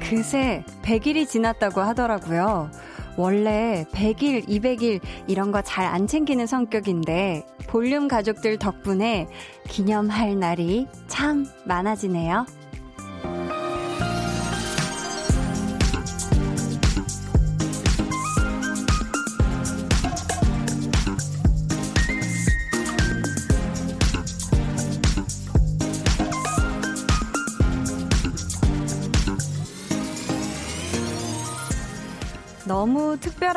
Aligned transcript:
그새 0.00 0.64
100일이 0.82 1.28
지났다고 1.28 1.80
하더라고요. 1.80 2.70
원래 3.16 3.84
100일, 3.92 4.46
200일 4.46 5.00
이런 5.26 5.50
거 5.50 5.62
잘 5.62 5.86
안 5.86 6.06
챙기는 6.06 6.46
성격인데 6.46 7.46
볼륨 7.66 8.06
가족들 8.06 8.58
덕분에 8.58 9.26
기념할 9.68 10.38
날이 10.38 10.86
참 11.08 11.46
많아지네요. 11.64 12.46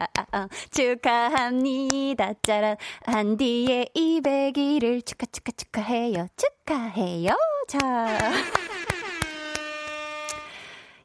축하합니다. 0.70 2.32
짜란 2.42 2.76
한디의 3.06 3.90
200일을 3.94 5.06
축하 5.06 5.26
축하 5.26 5.52
축하해요. 5.52 6.26
축하해요. 6.36 7.36
자. 7.68 8.18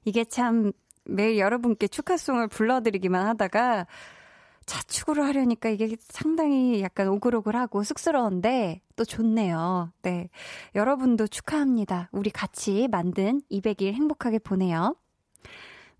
이게 0.04 0.26
참 0.26 0.74
매일 1.06 1.38
여러분께 1.40 1.88
축하송을 1.88 2.50
불러드리기만 2.50 3.26
하다가 3.28 3.88
자축으로 4.70 5.24
하려니까 5.24 5.70
이게 5.70 5.98
상당히 6.10 6.84
약간 6.84 7.08
오글오글하고 7.08 7.84
쑥스러운데 7.84 8.82
또 8.96 9.04
좋네요. 9.04 9.92
네. 10.04 10.30
여러분도 10.76 11.26
축하합니다. 11.26 12.10
우리 12.12 12.30
같이 12.30 12.88
만든 12.88 13.42
200일 13.52 13.94
행복하게 13.94 14.38
보내요. 14.38 14.96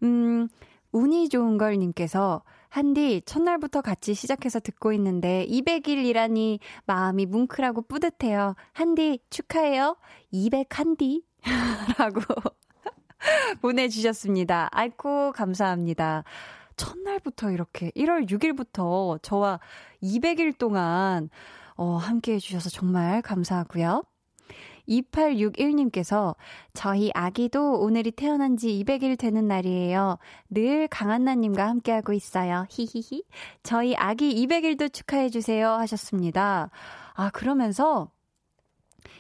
음, 0.04 0.48
운이 0.92 1.30
좋은 1.30 1.58
걸 1.58 1.78
님께서 1.78 2.44
한디 2.70 3.24
첫날부터 3.26 3.82
같이 3.82 4.14
시작해서 4.14 4.60
듣고 4.60 4.94
있는데 4.94 5.48
200일이라니 5.50 6.60
마음이 6.86 7.26
뭉클하고 7.26 7.82
뿌듯해요. 7.82 8.54
한디 8.74 9.20
축하해요. 9.32 9.98
200 10.30 10.78
한디 10.78 11.24
라고 11.98 12.22
보내주셨습니다. 13.62 14.70
아이고 14.72 15.32
감사합니다. 15.32 16.24
첫날부터 16.80 17.52
이렇게 17.52 17.92
1월 17.92 18.30
6일부터 18.30 19.22
저와 19.22 19.60
200일 20.02 20.58
동안 20.58 21.30
어, 21.76 21.98
함께 21.98 22.34
해주셔서 22.34 22.70
정말 22.70 23.22
감사하고요. 23.22 24.04
2861님께서 24.88 26.36
저희 26.74 27.12
아기도 27.14 27.80
오늘이 27.80 28.12
태어난 28.12 28.58
지 28.58 28.70
200일 28.84 29.20
되는 29.20 29.48
날이에요. 29.48 30.18
늘 30.50 30.88
강한나님과 30.88 31.68
함께하고 31.68 32.14
있어요. 32.14 32.66
히히히. 32.70 33.24
저희 33.62 33.96
아기 33.96 34.34
200일도 34.48 34.92
축하해주세요. 34.92 35.70
하셨습니다. 35.70 36.72
아, 37.14 37.30
그러면서 37.30 38.10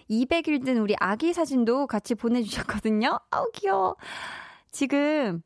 200일 0.09 0.65
된 0.65 0.77
우리 0.77 0.95
아기 0.99 1.33
사진도 1.33 1.85
같이 1.85 2.15
보내주셨거든요. 2.15 3.19
아우, 3.29 3.51
귀여워. 3.53 3.95
지금 4.71 5.43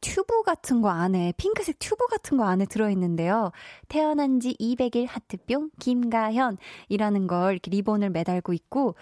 튜브 0.00 0.42
같은 0.42 0.80
거 0.80 0.88
안에, 0.90 1.32
핑크색 1.36 1.78
튜브 1.78 2.06
같은 2.06 2.36
거 2.36 2.44
안에 2.44 2.66
들어있는데요. 2.66 3.52
태어난 3.88 4.40
지 4.40 4.54
200일 4.60 5.06
하트뿅 5.08 5.70
김가현이라는 5.78 7.26
걸 7.26 7.52
이렇게 7.52 7.70
리본을 7.70 8.10
매달고 8.10 8.52
있고, 8.52 8.94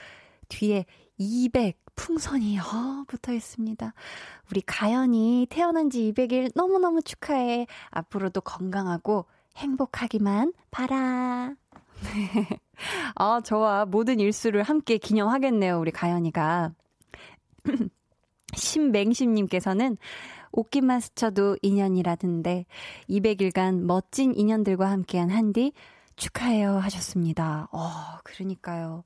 뒤에 0.49 0.87
200 1.19 1.79
풍선이 1.97 2.59
어, 2.59 3.05
붙어 3.09 3.33
있습니다. 3.33 3.93
우리 4.51 4.61
가연이 4.61 5.47
태어난 5.51 5.91
지 5.91 6.13
200일 6.13 6.53
너무너무 6.55 7.03
축하해. 7.03 7.67
앞으로도 7.91 8.43
건강하고 8.43 9.25
행복하기만 9.57 10.53
바라. 10.71 11.55
네. 12.03 12.49
아, 13.17 13.41
저와 13.43 13.87
모든 13.87 14.21
일수를 14.21 14.63
함께 14.63 14.99
기념하겠네요, 14.99 15.81
우리 15.81 15.91
가연이가. 15.91 16.73
신맹심님께서는 18.55 19.97
옷깃만 20.57 21.01
스쳐도 21.01 21.59
인연이라던데 21.63 22.67
200일간 23.09 23.83
멋진 23.83 24.35
인연들과 24.35 24.91
함께한 24.91 25.31
한디 25.31 25.73
축하해요 26.17 26.73
하셨습니다. 26.79 27.69
어, 27.73 27.89
그러니까요. 28.25 29.05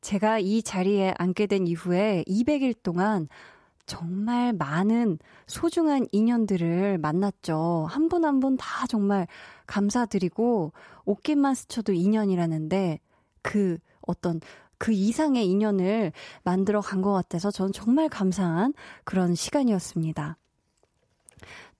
제가 0.00 0.38
이 0.40 0.62
자리에 0.62 1.14
앉게 1.18 1.46
된 1.46 1.66
이후에 1.68 2.24
200일 2.26 2.74
동안 2.82 3.28
정말 3.86 4.52
많은 4.54 5.18
소중한 5.46 6.06
인연들을 6.12 6.98
만났죠. 6.98 7.86
한 7.90 8.08
분 8.08 8.24
한 8.24 8.40
분 8.40 8.56
다 8.56 8.86
정말 8.88 9.26
감사드리고 9.66 10.72
옷깃만 11.04 11.54
스쳐도 11.54 11.92
인연이라는데 11.92 12.98
그 13.42 13.78
어떤 14.02 14.40
그 14.78 14.92
이상의 14.92 15.46
인연을 15.48 16.12
만들어 16.44 16.80
간 16.80 17.02
것 17.02 17.12
같아서 17.12 17.50
저는 17.50 17.72
정말 17.72 18.08
감사한 18.08 18.74
그런 19.04 19.34
시간이었습니다. 19.34 20.36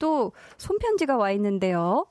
또 0.02 0.32
손편지가 0.58 1.16
와 1.16 1.31
있는데요. 1.31 2.06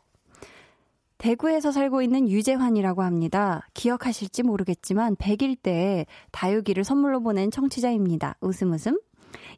대구에서 1.17 1.73
살고 1.73 2.01
있는 2.01 2.29
유재환이라고 2.29 3.03
합니다. 3.03 3.67
기억하실지 3.73 4.43
모르겠지만 4.43 5.17
100일 5.17 5.57
때 5.61 6.05
다육이를 6.31 6.85
선물로 6.85 7.19
보낸 7.19 7.51
청취자입니다. 7.51 8.37
웃음 8.39 8.71
웃음. 8.71 8.97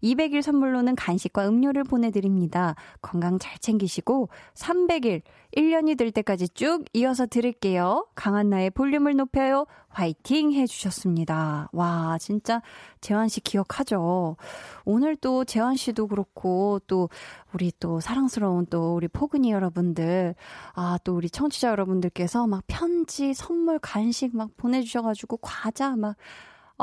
200일 0.02 0.42
선물로는 0.42 0.96
간식과 0.96 1.48
음료를 1.48 1.84
보내드립니다. 1.84 2.76
건강 3.02 3.40
잘 3.40 3.58
챙기시고 3.60 4.30
300일 4.54 5.22
1년이 5.56 5.98
될 5.98 6.12
때까지 6.12 6.50
쭉 6.50 6.84
이어서 6.94 7.26
들을게요. 7.26 8.08
강한나의 8.16 8.72
볼륨을 8.72 9.16
높여요. 9.16 9.66
화이팅 9.90 10.52
해주셨습니다. 10.52 11.70
와, 11.72 12.18
진짜 12.20 12.62
재환 13.02 13.28
씨 13.28 13.40
기억하죠? 13.42 14.38
오늘 14.86 15.16
또 15.16 15.46
재환 15.46 15.76
씨도 15.76 16.08
그렇고 16.08 16.80
또 16.88 17.10
우리 17.54 17.72
또 17.80 18.00
사랑스러운 18.00 18.66
또 18.66 18.96
우리 18.96 19.08
포근이 19.08 19.52
여러분들, 19.52 20.34
아, 20.74 20.98
또 21.04 21.16
우리 21.16 21.30
청취자 21.30 21.70
여러분들께서 21.70 22.48
막 22.48 22.64
편지, 22.66 23.36
선물, 23.36 23.78
간식 23.78 24.36
막 24.36 24.50
보내주셔가지고 24.58 25.38
과자 25.38 25.96
막 25.96 26.16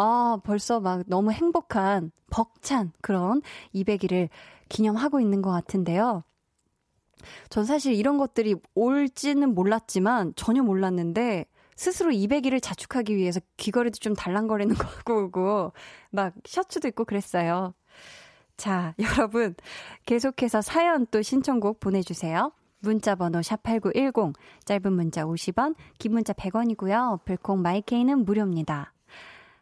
아, 0.03 0.39
벌써 0.43 0.81
막 0.81 1.03
너무 1.09 1.31
행복한, 1.31 2.11
벅찬 2.31 2.91
그런 3.03 3.43
200일을 3.75 4.31
기념하고 4.71 5.21
있는 5.21 5.43
것 5.43 5.51
같은데요. 5.51 6.25
전 7.51 7.67
사실 7.67 7.93
이런 7.93 8.17
것들이 8.17 8.55
올지는 8.75 9.55
몰랐지만, 9.55 10.33
전혀 10.37 10.63
몰랐는데, 10.63 11.45
스스로 11.77 12.13
200일을 12.13 12.63
자축하기 12.63 13.15
위해서 13.15 13.41
귀걸이도 13.59 13.99
좀 13.99 14.15
달랑거리는 14.15 14.75
거 14.75 14.89
하고 14.89 15.25
오고, 15.25 15.73
막 16.09 16.33
셔츠도 16.47 16.89
입고 16.89 17.05
그랬어요. 17.05 17.75
자, 18.57 18.95
여러분, 19.19 19.55
계속해서 20.07 20.63
사연 20.63 21.07
또 21.11 21.21
신청곡 21.21 21.79
보내주세요. 21.79 22.53
문자 22.79 23.15
번호 23.15 23.41
샵8910, 23.41 24.33
짧은 24.65 24.93
문자 24.95 25.25
50원, 25.27 25.75
긴 25.99 26.13
문자 26.13 26.33
100원이고요. 26.33 27.13
어플콩 27.13 27.61
마이케이는 27.61 28.25
무료입니다. 28.25 28.95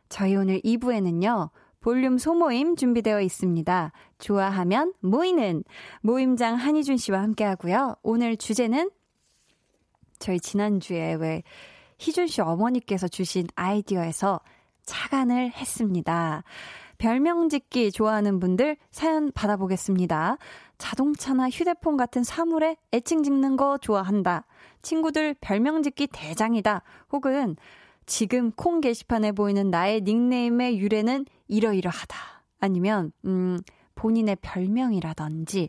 저희 0.09 0.37
오늘 0.37 0.61
2부에는요, 0.61 1.51
볼륨 1.81 2.19
소모임 2.19 2.77
준비되어 2.77 3.21
있습니다. 3.21 3.93
좋아하면 4.19 4.93
모이는 5.01 5.65
모임장 6.03 6.57
한희준 6.57 6.97
씨와 6.97 7.23
함께 7.23 7.45
하고요. 7.45 7.97
오늘 8.03 8.37
주제는 8.37 8.91
저희 10.19 10.41
지난주에 10.41 11.15
왜 11.15 11.43
희준 11.99 12.27
씨 12.27 12.41
어머니께서 12.41 13.09
주신 13.09 13.47
아이디어에서 13.55 14.41
착안을 14.85 15.53
했습니다. 15.53 16.43
별명 16.99 17.49
짓기 17.49 17.93
좋아하는 17.93 18.41
분들 18.41 18.77
사연 18.91 19.31
받아보겠습니다. 19.33 20.37
자동차나 20.79 21.49
휴대폰 21.49 21.97
같은 21.97 22.25
사물에 22.25 22.77
애칭 22.93 23.23
짓는 23.23 23.57
거 23.57 23.79
좋아한다. 23.79 24.47
친구들 24.83 25.35
별명 25.41 25.83
짓기 25.83 26.09
대장이다. 26.09 26.83
혹은 27.13 27.57
지금 28.09 28.51
콩 28.53 28.81
게시판에 28.81 29.33
보이는 29.33 29.71
나의 29.71 30.01
닉네임의 30.01 30.79
유래는 30.79 31.27
이러이러하다. 31.47 32.17
아니면, 32.59 33.13
음, 33.27 33.61
본인의 33.95 34.39
별명이라든지, 34.41 35.69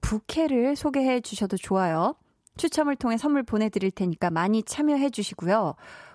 부캐를 0.00 0.76
소개해 0.76 1.20
주셔도 1.20 1.58
좋아요. 1.58 2.14
추첨을 2.56 2.96
통해 2.96 3.18
선물 3.18 3.42
보내드릴 3.42 3.90
테니까 3.90 4.30
많이 4.30 4.62
참여해 4.62 5.10
주시고요. 5.10 5.74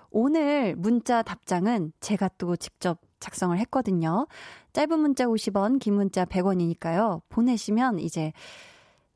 오늘 0.09 0.75
문자 0.75 1.21
답장은 1.21 1.93
제가 1.99 2.29
또 2.39 2.55
직접 2.55 2.99
작성을 3.19 3.55
했거든요. 3.59 4.25
짧은 4.73 4.99
문자 4.99 5.25
50원, 5.25 5.79
긴 5.79 5.93
문자 5.93 6.25
100원이니까요. 6.25 7.21
보내시면 7.29 7.99
이제 7.99 8.33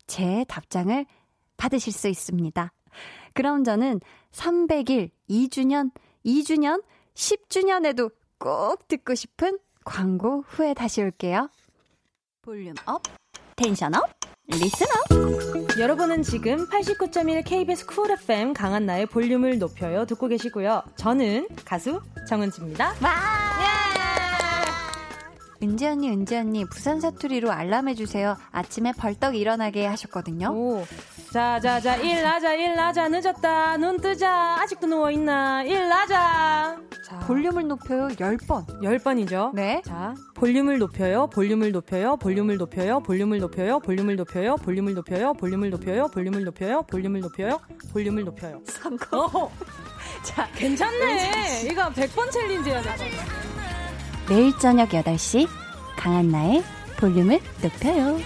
제 0.06 0.46
답장을 0.48 1.04
받으실 1.58 1.92
수 1.94 2.08
있습니다. 2.10 2.72
그럼 3.34 3.64
저는 3.64 4.02
300일, 4.32 5.10
2주년 5.30 5.90
2주년, 6.26 6.84
10주년에도 7.16 8.12
꼭 8.38 8.88
듣고 8.88 9.16
싶은 9.16 9.60
광고 9.84 10.44
후에 10.48 10.74
다시 10.74 11.02
올게요. 11.02 11.50
volume 12.42 12.76
up, 12.86 13.02
tension 13.56 13.96
up, 13.96 14.10
listen 14.48 14.88
up. 14.88 15.80
여러분은 15.80 16.24
지금 16.24 16.68
89.1 16.70 17.46
KBS 17.46 17.86
Cool 17.86 18.12
FM 18.12 18.54
강한나의 18.54 19.06
볼륨을 19.08 19.58
높여요 19.60 20.06
듣고 20.06 20.28
계시고요. 20.28 20.84
저는 20.96 21.48
가수 21.66 22.02
정은지입니다. 22.28 22.96
와! 23.02 23.12
예! 23.60 23.84
은지 25.66 25.88
언니, 25.88 26.10
은지 26.10 26.36
언니, 26.36 26.66
부산 26.66 27.00
사투리로 27.00 27.50
알람해주세요. 27.50 28.36
아침에 28.52 28.92
벌떡 28.92 29.36
일어나게 29.38 29.86
하셨거든요. 29.86 30.50
오, 30.50 30.86
자, 31.34 31.60
자, 31.60 31.80
자, 31.80 31.96
일나자, 31.96 32.54
일나자, 32.54 33.10
늦었다, 33.10 33.76
눈 33.78 34.00
뜨자, 34.00 34.56
아직도 34.62 34.86
누워있나, 34.86 35.64
일나자. 35.64 36.78
자, 37.04 37.20
볼륨을 37.26 37.68
높여요, 37.70 38.08
10번. 38.10 38.68
10번이죠? 38.84 39.52
네. 39.56 39.82
자, 39.84 40.14
볼륨을 40.36 40.78
높여요, 40.78 41.28
볼륨을 41.34 41.72
높여요, 41.72 42.18
볼륨을 42.18 42.58
높여요, 42.58 43.00
볼륨을 43.00 43.40
높여요, 43.40 43.80
볼륨을 43.80 44.16
높여요, 44.16 44.58
볼륨을 44.58 44.94
높여요, 44.94 45.34
볼륨을 45.34 45.72
높여요, 45.72 46.08
볼륨을 46.08 46.44
높여요, 46.44 46.84
볼륨을 46.84 47.22
높여요, 47.22 47.60
볼륨을 47.92 48.26
높여요. 48.26 48.62
성공. 48.66 49.50
자, 50.22 50.48
괜찮네. 50.54 51.64
이거 51.64 51.90
100번 51.90 52.30
챌린지야, 52.30 52.80
돼. 52.84 53.10
매일 54.30 54.56
저녁 54.60 54.90
8시, 54.90 55.48
강한나의 55.98 56.64
볼륨을 56.98 57.40
높여요. 57.64 58.20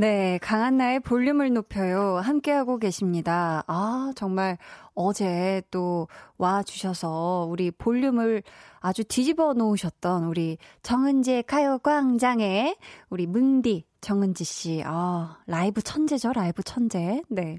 네, 0.00 0.38
강한나의 0.40 1.00
볼륨을 1.00 1.52
높여요. 1.52 2.16
함께하고 2.22 2.78
계십니다. 2.78 3.64
아, 3.66 4.12
정말 4.16 4.56
어제 4.94 5.60
또 5.70 6.08
와 6.38 6.62
주셔서 6.62 7.46
우리 7.50 7.70
볼륨을 7.70 8.42
아주 8.78 9.04
뒤집어 9.04 9.52
놓으셨던 9.52 10.24
우리 10.24 10.56
정은지의 10.82 11.42
가요광장에 11.42 12.76
우리 13.10 13.26
뭉디 13.26 13.84
정은지 14.00 14.44
씨. 14.44 14.82
아, 14.86 15.36
라이브 15.46 15.82
천재죠, 15.82 16.32
라이브 16.32 16.62
천재. 16.62 17.22
네. 17.28 17.58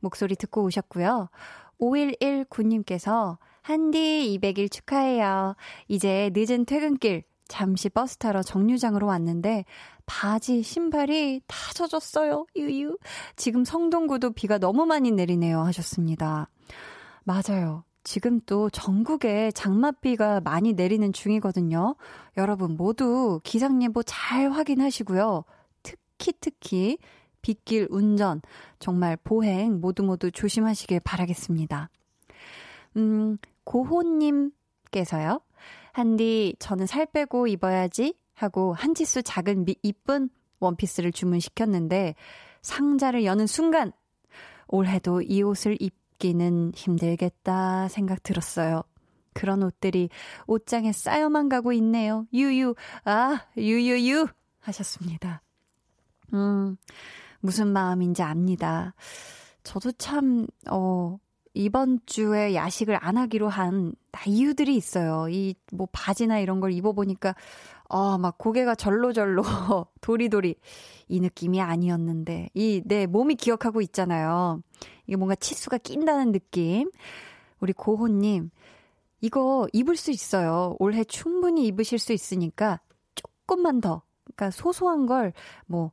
목소리 0.00 0.34
듣고 0.34 0.64
오셨고요. 0.64 1.28
5119님께서 1.80 3.38
한디 3.62 4.36
200일 4.40 4.72
축하해요. 4.72 5.54
이제 5.86 6.32
늦은 6.34 6.64
퇴근길 6.64 7.22
잠시 7.46 7.88
버스 7.88 8.16
타러 8.16 8.42
정류장으로 8.42 9.06
왔는데 9.06 9.64
바지, 10.06 10.62
신발이 10.62 11.42
다 11.46 11.56
젖었어요. 11.74 12.46
유유. 12.56 12.96
지금 13.36 13.64
성동구도 13.64 14.32
비가 14.32 14.58
너무 14.58 14.86
많이 14.86 15.10
내리네요. 15.10 15.60
하셨습니다. 15.60 16.48
맞아요. 17.24 17.84
지금 18.04 18.40
또 18.46 18.70
전국에 18.70 19.50
장맛비가 19.50 20.40
많이 20.40 20.74
내리는 20.74 21.12
중이거든요. 21.12 21.96
여러분 22.36 22.76
모두 22.76 23.40
기상예보 23.42 24.04
잘 24.04 24.52
확인하시고요. 24.52 25.44
특히 25.82 26.32
특히 26.40 26.98
빗길 27.42 27.88
운전 27.90 28.42
정말 28.78 29.16
보행 29.16 29.80
모두 29.80 30.04
모두 30.04 30.30
조심하시길 30.30 31.00
바라겠습니다. 31.00 31.90
음, 32.96 33.38
고호님께서요. 33.64 35.40
한디, 35.92 36.54
저는 36.58 36.86
살 36.86 37.06
빼고 37.06 37.48
입어야지 37.48 38.14
하고 38.36 38.74
한 38.74 38.94
치수 38.94 39.22
작은 39.22 39.64
미, 39.64 39.74
이쁜 39.82 40.28
원피스를 40.60 41.10
주문시켰는데 41.10 42.14
상자를 42.62 43.24
여는 43.24 43.46
순간 43.46 43.92
올해도 44.68 45.22
이 45.22 45.42
옷을 45.42 45.76
입기는 45.80 46.72
힘들겠다 46.74 47.88
생각 47.88 48.22
들었어요. 48.22 48.82
그런 49.32 49.62
옷들이 49.62 50.08
옷장에 50.46 50.92
쌓여만 50.92 51.48
가고 51.48 51.72
있네요. 51.74 52.26
유유, 52.32 52.74
아, 53.04 53.44
유유유 53.56 54.26
하셨습니다. 54.60 55.42
음, 56.32 56.76
무슨 57.40 57.68
마음인지 57.68 58.22
압니다. 58.22 58.94
저도 59.62 59.92
참, 59.92 60.46
어, 60.70 61.18
이번 61.56 62.00
주에 62.06 62.54
야식을 62.54 62.98
안 63.00 63.16
하기로 63.16 63.48
한 63.48 63.94
이유들이 64.26 64.76
있어요. 64.76 65.28
이 65.30 65.54
뭐 65.72 65.88
바지나 65.92 66.38
이런 66.38 66.60
걸 66.60 66.72
입어보니까 66.72 67.34
어, 67.88 68.18
막 68.18 68.38
고개가 68.38 68.74
절로절로 68.74 69.42
도리도리 70.00 70.54
이 71.08 71.20
느낌이 71.20 71.60
아니었는데 71.60 72.50
이 72.54 72.82
내 72.84 73.06
몸이 73.06 73.34
기억하고 73.36 73.80
있잖아요. 73.82 74.62
이게 75.06 75.16
뭔가 75.16 75.34
치수가 75.34 75.78
낀다는 75.78 76.32
느낌. 76.32 76.90
우리 77.60 77.72
고호님 77.72 78.50
이거 79.20 79.66
입을 79.72 79.96
수 79.96 80.10
있어요. 80.10 80.76
올해 80.78 81.04
충분히 81.04 81.66
입으실 81.66 81.98
수 81.98 82.12
있으니까 82.12 82.80
조금만 83.14 83.80
더. 83.80 84.02
그러니까 84.24 84.50
소소한 84.50 85.06
걸 85.06 85.32
뭐 85.66 85.92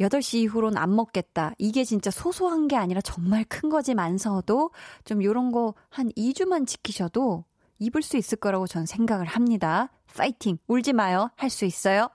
8시 0.00 0.38
이후로는 0.38 0.78
안 0.78 0.94
먹겠다. 0.96 1.52
이게 1.58 1.84
진짜 1.84 2.10
소소한 2.10 2.68
게 2.68 2.76
아니라 2.76 3.00
정말 3.02 3.44
큰 3.44 3.68
거지만서도 3.68 4.70
좀 5.04 5.22
요런 5.22 5.52
거 5.52 5.74
한 5.90 6.10
2주만 6.16 6.66
지키셔도 6.66 7.44
입을 7.78 8.02
수 8.02 8.16
있을 8.16 8.38
거라고 8.38 8.66
전 8.66 8.86
생각을 8.86 9.26
합니다. 9.26 9.90
파이팅! 10.16 10.58
울지 10.66 10.92
마요. 10.92 11.30
할 11.36 11.50
수 11.50 11.64
있어요. 11.64 12.08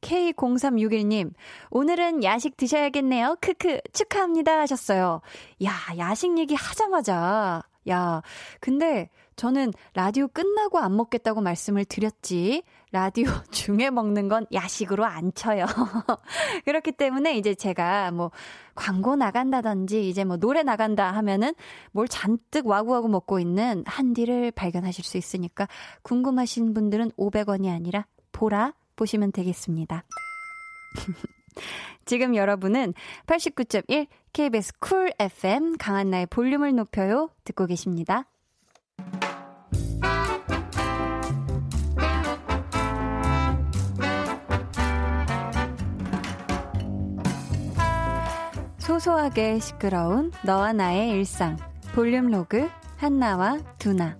K0361님, 0.00 1.32
오늘은 1.70 2.22
야식 2.22 2.56
드셔야겠네요. 2.56 3.36
크크, 3.40 3.80
축하합니다. 3.92 4.60
하셨어요. 4.60 5.20
야, 5.64 5.72
야식 5.96 6.38
얘기 6.38 6.54
하자마자. 6.54 7.62
야, 7.88 8.22
근데 8.60 9.10
저는 9.34 9.72
라디오 9.94 10.28
끝나고 10.28 10.78
안 10.78 10.96
먹겠다고 10.96 11.40
말씀을 11.40 11.84
드렸지. 11.84 12.62
라디오 12.90 13.26
중에 13.50 13.90
먹는 13.90 14.28
건 14.28 14.46
야식으로 14.52 15.04
안 15.04 15.32
쳐요. 15.34 15.66
그렇기 16.64 16.92
때문에 16.92 17.36
이제 17.36 17.54
제가 17.54 18.10
뭐 18.12 18.30
광고 18.74 19.16
나간다든지 19.16 20.08
이제 20.08 20.24
뭐 20.24 20.36
노래 20.36 20.62
나간다 20.62 21.10
하면은 21.12 21.54
뭘 21.92 22.08
잔뜩 22.08 22.66
와구와구 22.66 23.08
먹고 23.08 23.40
있는 23.40 23.84
한디를 23.86 24.52
발견하실 24.52 25.04
수 25.04 25.18
있으니까 25.18 25.68
궁금하신 26.02 26.74
분들은 26.74 27.10
500원이 27.12 27.74
아니라 27.74 28.06
보라 28.32 28.74
보시면 28.96 29.32
되겠습니다. 29.32 30.04
지금 32.06 32.34
여러분은 32.34 32.94
89.1 33.26 34.06
KBS 34.32 34.78
Cool 34.78 35.12
FM 35.18 35.76
강한나의 35.76 36.26
볼륨을 36.26 36.74
높여요 36.74 37.28
듣고 37.44 37.66
계십니다. 37.66 38.24
소소하게 48.88 49.58
시끄러운 49.58 50.32
너와 50.42 50.72
나의 50.72 51.10
일상 51.10 51.58
볼륨 51.92 52.30
로그 52.30 52.70
한나와 52.96 53.58
두나 53.78 54.16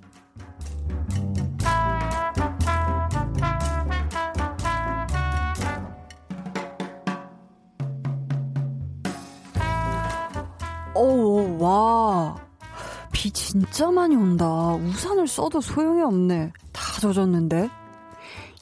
오, 10.94 11.58
와. 11.62 12.36
비 13.12 13.30
진짜 13.30 13.88
많이 13.88 14.16
온다. 14.16 14.74
우산을 14.74 15.28
써도 15.28 15.60
소용이 15.60 16.02
없네. 16.02 16.52
다 16.72 17.00
젖었는데. 17.00 17.70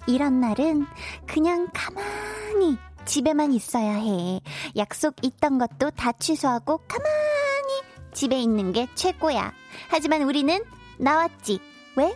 이런 0.07 0.41
날은 0.41 0.87
그냥 1.27 1.67
가만히 1.73 2.77
집에만 3.07 3.53
있어야 3.53 3.93
해. 3.93 4.41
약속 4.77 5.15
있던 5.23 5.59
것도 5.59 5.91
다 5.93 6.13
취소하고 6.13 6.79
가만히 6.87 7.83
집에 8.13 8.39
있는 8.39 8.73
게 8.73 8.89
최고야. 8.95 9.53
하지만 9.89 10.23
우리는 10.23 10.63
나왔지. 10.99 11.61
왜? 11.97 12.15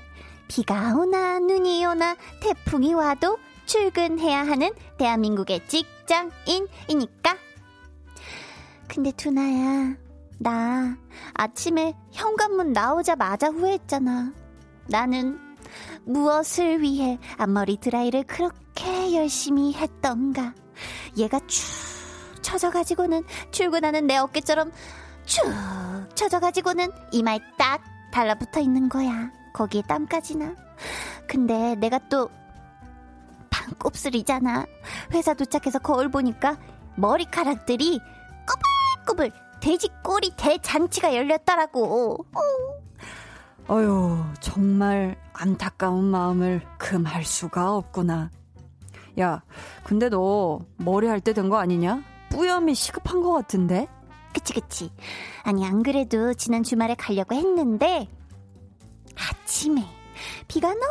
비가 0.49 0.95
오나 0.97 1.39
눈이 1.39 1.87
오나 1.87 2.17
태풍이 2.41 2.93
와도 2.93 3.39
출근해야 3.67 4.41
하는 4.41 4.73
대한민국의 4.99 5.67
직장인이니까. 5.69 7.37
근데 8.89 9.13
두나야, 9.13 9.95
나 10.39 10.97
아침에 11.35 11.95
현관문 12.11 12.73
나오자마자 12.73 13.49
후회했잖아. 13.49 14.33
나는 14.89 15.39
무엇을 16.05 16.81
위해 16.81 17.19
앞머리 17.37 17.77
드라이를 17.77 18.25
그렇게 18.25 19.15
열심히 19.15 19.73
했던가. 19.75 20.55
얘가 21.17 21.39
축 21.47 21.65
처져가지고는 22.43 23.23
출근하는 23.51 24.07
내 24.07 24.17
어깨처럼 24.17 24.73
축 25.25 25.45
처져가지고는 26.15 26.91
이마에 27.13 27.39
딱 27.59 27.83
달라붙어 28.13 28.61
있는 28.61 28.89
거야. 28.89 29.31
거기에 29.53 29.83
땀까지나. 29.83 30.55
근데 31.27 31.75
내가 31.77 31.99
또 32.09 32.29
반곱슬이잖아. 33.51 34.67
회사 35.13 35.35
도착해서 35.35 35.79
거울 35.79 36.11
보니까 36.11 36.57
머리카락들이 36.97 38.01
꼬불꼬불 39.07 39.33
돼지 39.61 39.89
꼬리 40.03 40.31
대잔치가 40.37 41.15
열렸더라고. 41.15 42.27
어. 42.35 42.41
어휴, 43.69 44.25
정말 44.41 45.17
안타까운 45.33 46.05
마음을 46.05 46.63
금할 46.79 47.25
수가 47.25 47.77
없구나. 47.77 48.31
야, 49.19 49.43
근데 49.85 50.09
너 50.09 50.61
머리 50.77 51.07
할 51.07 51.21
때 51.21 51.33
된 51.33 51.49
거 51.51 51.59
아니냐? 51.59 52.03
뿌염이 52.31 52.75
시급한 52.75 53.23
것 53.23 53.33
같은데? 53.33 53.89
그치, 54.33 54.53
그치. 54.55 54.93
아니, 55.43 55.67
안 55.67 55.83
그래도 55.83 56.33
지난 56.35 56.63
주말에 56.63 56.95
가려고 56.95 57.35
했는데, 57.35 58.09
아침에 59.17 59.85
비가 60.47 60.69
너무 60.69 60.85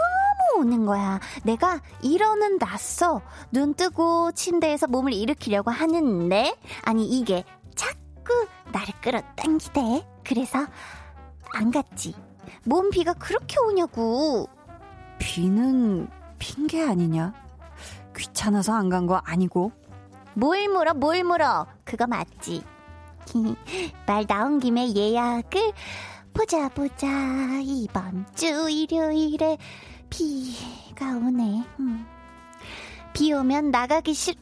오는 0.59 0.85
거야. 0.85 1.19
내가 1.43 1.79
일어는 2.01 2.57
났어. 2.57 3.21
눈 3.51 3.73
뜨고 3.73 4.31
침대에서 4.33 4.87
몸을 4.87 5.13
일으키려고 5.13 5.71
하는데, 5.71 6.55
아니, 6.83 7.05
이게 7.07 7.45
자꾸 7.75 8.47
나를 8.73 8.93
끌어당기대. 9.01 10.05
그래서 10.25 10.59
안 11.53 11.71
갔지. 11.71 12.13
몸 12.65 12.89
비가 12.89 13.13
그렇게 13.13 13.55
오냐고. 13.59 14.49
비는 15.19 16.09
핑계 16.39 16.83
아니냐? 16.85 17.33
귀찮아서 18.19 18.73
안 18.73 18.89
간 18.89 19.07
거 19.07 19.21
아니고. 19.23 19.71
뭘 20.33 20.67
물어, 20.69 20.93
뭘 20.93 21.23
물어. 21.23 21.65
그거 21.83 22.05
맞지. 22.07 22.63
말 24.07 24.25
나온 24.27 24.59
김에 24.59 24.93
예약을 24.93 25.71
보자, 26.33 26.69
보자. 26.69 27.07
이번 27.63 28.25
주 28.35 28.69
일요일에 28.69 29.57
비가 30.09 31.07
오네. 31.17 31.63
음. 31.79 32.05
비 33.13 33.33
오면 33.33 33.71
나가기 33.71 34.13
싫. 34.13 34.35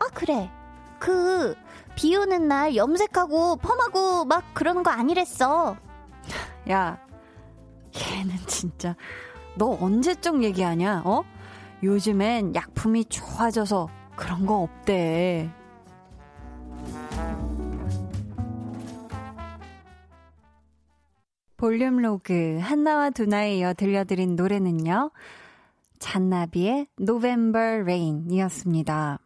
아, 0.00 0.06
그래. 0.14 0.50
그, 0.98 1.54
비 1.94 2.16
오는 2.16 2.48
날 2.48 2.74
염색하고 2.76 3.56
펌하고 3.56 4.24
막 4.24 4.44
그러는 4.54 4.82
거 4.82 4.90
아니랬어. 4.90 5.76
야, 6.70 6.98
걔는 7.92 8.36
진짜. 8.46 8.94
너 9.56 9.76
언제적 9.80 10.42
얘기하냐, 10.44 11.02
어? 11.04 11.22
요즘엔 11.82 12.54
약품이 12.54 13.04
좋아져서 13.06 13.88
그런 14.16 14.46
거 14.46 14.62
없대. 14.62 15.50
볼륨 21.56 21.96
로그 21.96 22.58
한나와 22.60 23.10
두나에 23.10 23.58
이어 23.58 23.74
들려드린 23.74 24.36
노래는요. 24.36 25.10
잔나비의 25.98 26.86
November 27.00 27.82
Rain이었습니다. 27.82 29.18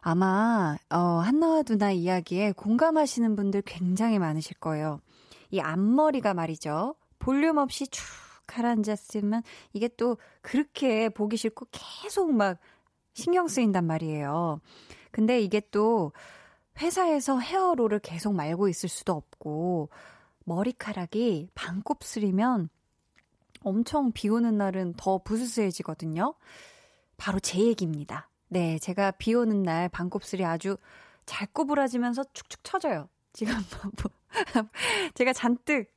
아마 0.00 0.76
어, 0.90 0.98
한나와 0.98 1.62
두나 1.62 1.90
이야기에 1.90 2.52
공감하시는 2.52 3.34
분들 3.36 3.62
굉장히 3.62 4.18
많으실 4.18 4.56
거예요. 4.58 5.00
이 5.50 5.60
앞머리가 5.60 6.34
말이죠. 6.34 6.94
볼륨 7.18 7.56
없이 7.56 7.86
쭉 7.88 8.02
가라앉았으면 8.46 9.42
이게 9.72 9.88
또 9.96 10.18
그렇게 10.40 11.08
보기 11.08 11.36
싫고 11.36 11.66
계속 11.70 12.32
막 12.32 12.58
신경 13.12 13.48
쓰인단 13.48 13.86
말이에요. 13.86 14.60
근데 15.10 15.40
이게 15.40 15.60
또 15.70 16.12
회사에서 16.80 17.38
헤어롤을 17.38 18.00
계속 18.00 18.34
말고 18.34 18.68
있을 18.68 18.88
수도 18.88 19.12
없고 19.12 19.88
머리카락이 20.44 21.48
반곱슬이면 21.54 22.68
엄청 23.60 24.12
비 24.12 24.28
오는 24.28 24.58
날은 24.58 24.94
더 24.96 25.18
부스스해지거든요. 25.18 26.34
바로 27.16 27.38
제 27.40 27.60
얘기입니다. 27.60 28.28
네, 28.48 28.78
제가 28.78 29.12
비 29.12 29.34
오는 29.34 29.62
날 29.62 29.88
반곱슬이 29.88 30.44
아주 30.44 30.76
잘 31.26 31.48
구부러지면서 31.52 32.24
축축 32.32 32.60
처져요. 32.62 33.08
지금 33.32 33.54
뭐, 33.54 34.10
제가 35.14 35.32
잔뜩 35.32 35.93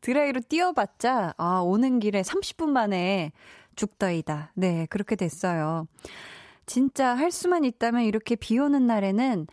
드라이로 0.00 0.40
띄워봤자, 0.48 1.34
아, 1.36 1.60
오는 1.60 1.98
길에 2.00 2.22
30분 2.22 2.68
만에 2.70 3.32
죽더이다. 3.76 4.52
네, 4.54 4.86
그렇게 4.90 5.16
됐어요. 5.16 5.86
진짜 6.66 7.14
할 7.14 7.30
수만 7.30 7.64
있다면 7.64 8.02
이렇게 8.04 8.36
비 8.36 8.58
오는 8.58 8.86
날에는 8.86 9.46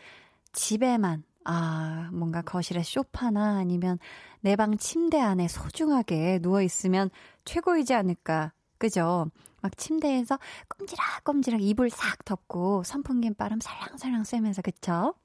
집에만, 0.54 1.24
아, 1.46 2.10
뭔가 2.14 2.42
거실에 2.42 2.84
쇼파나 2.84 3.58
아니면 3.58 3.98
내 4.42 4.56
방 4.56 4.78
침대 4.78 5.20
안에 5.20 5.48
소중하게 5.48 6.40
누워있으면 6.42 7.10
최고이지 7.46 7.94
않을까. 7.94 8.54
그죠? 8.78 9.30
막 9.62 9.76
침대에서 9.76 10.38
꼼지락꼼지락 10.78 11.62
이불 11.62 11.90
싹 11.90 12.24
덮고 12.26 12.84
선풍기 12.84 13.34
바람 13.34 13.60
살랑살랑 13.60 14.24
쐬면서, 14.24 14.62
그쵸? 14.62 15.16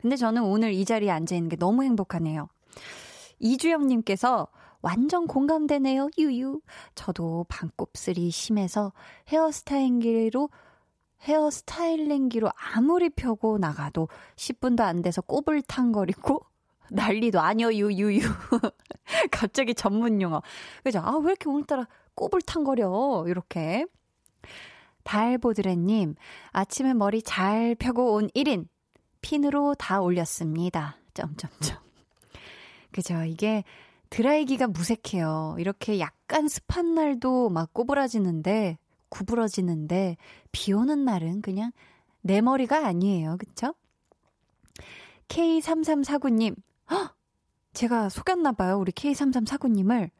근데 0.00 0.16
저는 0.16 0.42
오늘 0.42 0.72
이 0.72 0.84
자리에 0.84 1.10
앉아있는 1.10 1.48
게 1.48 1.56
너무 1.56 1.82
행복하네요. 1.84 2.48
이주영님께서 3.38 4.48
완전 4.80 5.26
공감되네요, 5.26 6.10
유유. 6.18 6.60
저도 6.94 7.46
반곱슬이 7.48 8.30
심해서 8.30 8.92
헤어스타일기로, 9.28 10.48
헤어스타일링기로 11.22 12.50
아무리 12.74 13.10
펴고 13.10 13.58
나가도 13.58 14.08
10분도 14.36 14.82
안 14.82 15.02
돼서 15.02 15.20
꼬불탕거리고 15.20 16.44
난리도 16.90 17.40
아니요, 17.40 17.72
유유유. 17.72 18.20
갑자기 19.30 19.74
전문 19.74 20.22
용어. 20.22 20.42
그죠? 20.84 21.00
아, 21.00 21.16
왜 21.16 21.30
이렇게 21.30 21.48
오늘따라 21.48 21.86
꼬불탕거려? 22.14 23.24
이렇게. 23.26 23.84
달보드레님, 25.04 26.16
아침에 26.52 26.92
머리 26.92 27.22
잘 27.22 27.74
펴고 27.74 28.14
온 28.14 28.28
1인, 28.28 28.68
핀으로 29.22 29.74
다 29.74 30.00
올렸습니다. 30.00 30.98
점점점. 31.14 31.87
그죠. 32.92 33.24
이게 33.24 33.64
드라이기가 34.10 34.68
무색해요. 34.68 35.56
이렇게 35.58 36.00
약간 36.00 36.48
습한 36.48 36.94
날도 36.94 37.50
막 37.50 37.72
꼬부라지는데, 37.72 38.78
구부러지는데, 39.08 40.16
비 40.52 40.72
오는 40.72 41.04
날은 41.04 41.42
그냥 41.42 41.72
내 42.20 42.40
머리가 42.40 42.86
아니에요. 42.86 43.36
그쵸? 43.38 43.74
K3349님, 45.28 46.56
헉! 46.90 47.14
제가 47.74 48.08
속였나봐요. 48.08 48.78
우리 48.78 48.92
K3349님을. 48.92 50.10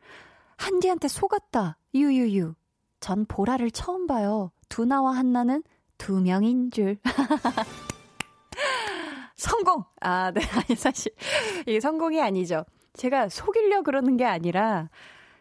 한디한테 0.56 1.08
속았다. 1.08 1.78
유유유. 1.94 2.54
전 3.00 3.24
보라를 3.26 3.70
처음 3.70 4.06
봐요. 4.06 4.50
두나와 4.68 5.16
한나는 5.16 5.62
두 5.96 6.20
명인 6.20 6.70
줄. 6.70 6.98
성공! 9.48 9.84
아, 10.00 10.30
네. 10.30 10.40
아니, 10.52 10.76
사실, 10.76 11.12
이게 11.66 11.80
성공이 11.80 12.20
아니죠. 12.20 12.64
제가 12.92 13.28
속이려 13.28 13.82
그러는 13.82 14.16
게 14.16 14.24
아니라, 14.24 14.88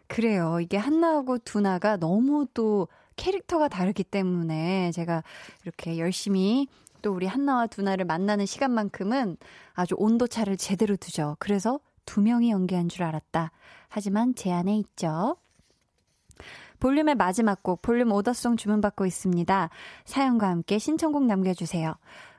그래요. 0.07 0.59
이게 0.61 0.77
한나하고 0.77 1.39
두나가 1.39 1.97
너무 1.97 2.47
또 2.53 2.87
캐릭터가 3.17 3.67
다르기 3.67 4.03
때문에 4.03 4.91
제가 4.91 5.23
이렇게 5.63 5.97
열심히 5.97 6.67
또 7.01 7.13
우리 7.13 7.25
한나와 7.27 7.67
두나를 7.67 8.05
만나는 8.05 8.45
시간만큼은 8.45 9.37
아주 9.73 9.95
온도차를 9.97 10.55
제대로 10.57 10.95
두죠. 10.95 11.35
그래서 11.39 11.79
두 12.05 12.21
명이 12.21 12.49
연기한 12.51 12.87
줄 12.87 13.03
알았다. 13.03 13.51
하지만 13.89 14.33
제 14.35 14.51
안에 14.51 14.77
있죠. 14.77 15.35
볼륨의 16.79 17.15
마지막 17.15 17.63
곡, 17.63 17.81
볼륨 17.81 18.11
오더송 18.11 18.55
주문받고 18.55 19.05
있습니다. 19.05 19.69
사연과 20.05 20.47
함께 20.47 20.77
신청곡 20.77 21.25
남겨주세요. 21.25 21.95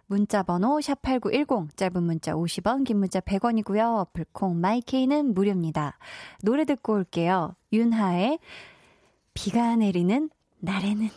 문자 0.08 0.42
번호 0.42 0.78
샵8910 0.78 1.76
짧은 1.76 2.02
문자 2.02 2.32
50원 2.32 2.84
긴 2.84 2.98
문자 2.98 3.20
100원이고요. 3.20 4.00
어플콩 4.00 4.58
마이케이는 4.58 5.34
무료입니다. 5.34 5.98
노래 6.42 6.64
듣고 6.64 6.94
올게요. 6.94 7.54
윤하의 7.74 8.38
비가 9.34 9.76
내리는 9.76 10.30
날에는 10.60 11.10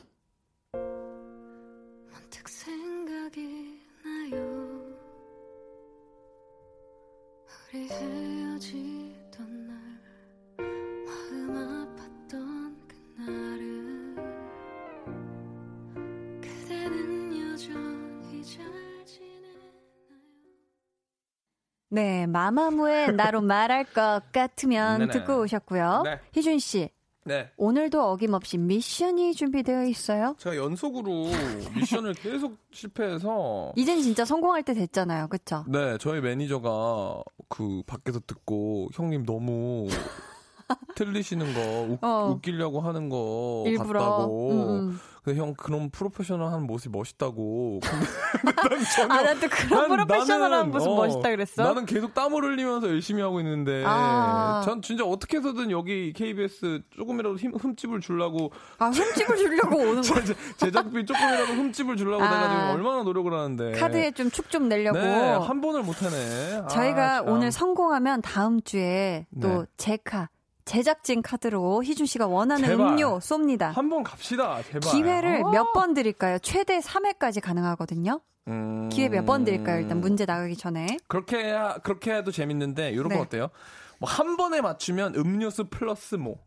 마마무의 22.31 23.13
나로 23.13 23.41
말할 23.41 23.85
것 23.85 24.21
같으면 24.31 24.99
네네. 24.99 25.11
듣고 25.11 25.41
오셨고요. 25.41 26.01
네. 26.05 26.19
희준 26.33 26.59
씨. 26.59 26.89
네. 27.23 27.51
오늘도 27.55 28.01
어김없이 28.01 28.57
미션이 28.57 29.35
준비되어 29.35 29.85
있어요? 29.85 30.35
제가 30.39 30.55
연속으로 30.55 31.27
미션을 31.75 32.15
계속 32.15 32.57
실패해서 32.71 33.73
이젠 33.75 34.01
진짜 34.01 34.25
성공할 34.25 34.63
때 34.63 34.73
됐잖아요. 34.73 35.27
그쵸? 35.27 35.63
네, 35.67 35.97
저희 35.99 36.19
매니저가 36.19 37.21
그 37.47 37.83
밖에서 37.85 38.19
듣고 38.25 38.89
형님 38.93 39.23
너무 39.25 39.87
틀리시는 40.95 41.53
거 41.53 41.59
웃, 41.93 41.99
어. 42.03 42.31
웃 42.35 42.41
기려고 42.41 42.81
하는 42.81 43.09
거 43.09 43.63
일부러. 43.67 43.99
같다고. 43.99 44.51
음, 44.51 44.69
음. 44.89 44.99
근데 45.23 45.39
형 45.39 45.53
그런 45.53 45.91
프로페셔널한 45.91 46.63
모습이 46.63 46.97
멋있다고. 46.97 47.79
전혀, 48.95 49.13
아, 49.13 49.21
나도 49.21 49.47
그런 49.49 49.87
프로페셔널한 49.87 50.71
모습 50.71 50.89
어, 50.89 50.95
멋있다 50.95 51.29
그랬어. 51.29 51.61
나는 51.63 51.85
계속 51.85 52.15
땀을 52.15 52.43
흘리면서 52.43 52.87
열심히 52.89 53.21
하고 53.21 53.39
있는데, 53.39 53.83
아. 53.85 54.63
전 54.65 54.81
진짜 54.81 55.03
어떻게 55.05 55.37
해서든 55.37 55.69
여기 55.69 56.11
KBS 56.13 56.81
조금이라도 56.95 57.37
힘, 57.37 57.53
흠집을 57.53 58.01
주려고. 58.01 58.51
아, 58.79 58.87
흠집을 58.87 59.37
주려고 59.37 59.75
오는 59.77 60.01
거 60.01 60.15
제작비 60.57 61.05
조금이라도 61.05 61.53
흠집을 61.53 61.97
주려고 61.97 62.23
아. 62.23 62.29
내가 62.31 62.49
지금 62.49 62.69
얼마나 62.75 63.03
노력을 63.03 63.31
하는데. 63.31 63.71
카드에 63.79 64.11
좀 64.11 64.31
축 64.31 64.49
좀 64.49 64.69
내려고. 64.69 64.97
네, 64.97 65.07
한 65.35 65.61
번을 65.61 65.83
못하네. 65.83 66.63
저희가 66.71 67.17
아, 67.17 67.21
오늘 67.21 67.51
성공하면 67.51 68.23
다음 68.23 68.59
주에 68.63 69.27
또 69.39 69.47
네. 69.47 69.65
제카. 69.77 70.29
제작진 70.75 71.21
카드로 71.21 71.83
희준 71.83 72.05
씨가 72.05 72.27
원하는 72.27 72.65
제발. 72.65 72.87
음료 72.93 73.19
쏩니다. 73.19 73.73
한 73.73 73.89
번 73.89 74.03
갑시다. 74.03 74.61
제발. 74.63 74.79
기회를 74.91 75.41
어. 75.43 75.49
몇번 75.51 75.93
드릴까요? 75.93 76.39
최대 76.39 76.79
3회까지 76.79 77.41
가능하거든요. 77.41 78.21
음... 78.47 78.87
기회 78.89 79.09
몇 79.09 79.25
번 79.25 79.43
드릴까요? 79.43 79.81
일단 79.81 79.99
문제 79.99 80.25
나가기 80.25 80.55
전에. 80.55 80.97
그렇게 81.07 81.37
해야, 81.43 81.73
그렇게 81.83 82.13
해도 82.13 82.31
재밌는데 82.31 82.91
이런 82.91 83.09
네. 83.09 83.15
거 83.17 83.21
어때요? 83.21 83.49
뭐 83.99 84.09
한 84.09 84.37
번에 84.37 84.61
맞추면 84.61 85.15
음료수 85.15 85.65
플러스 85.69 86.15
뭐. 86.15 86.37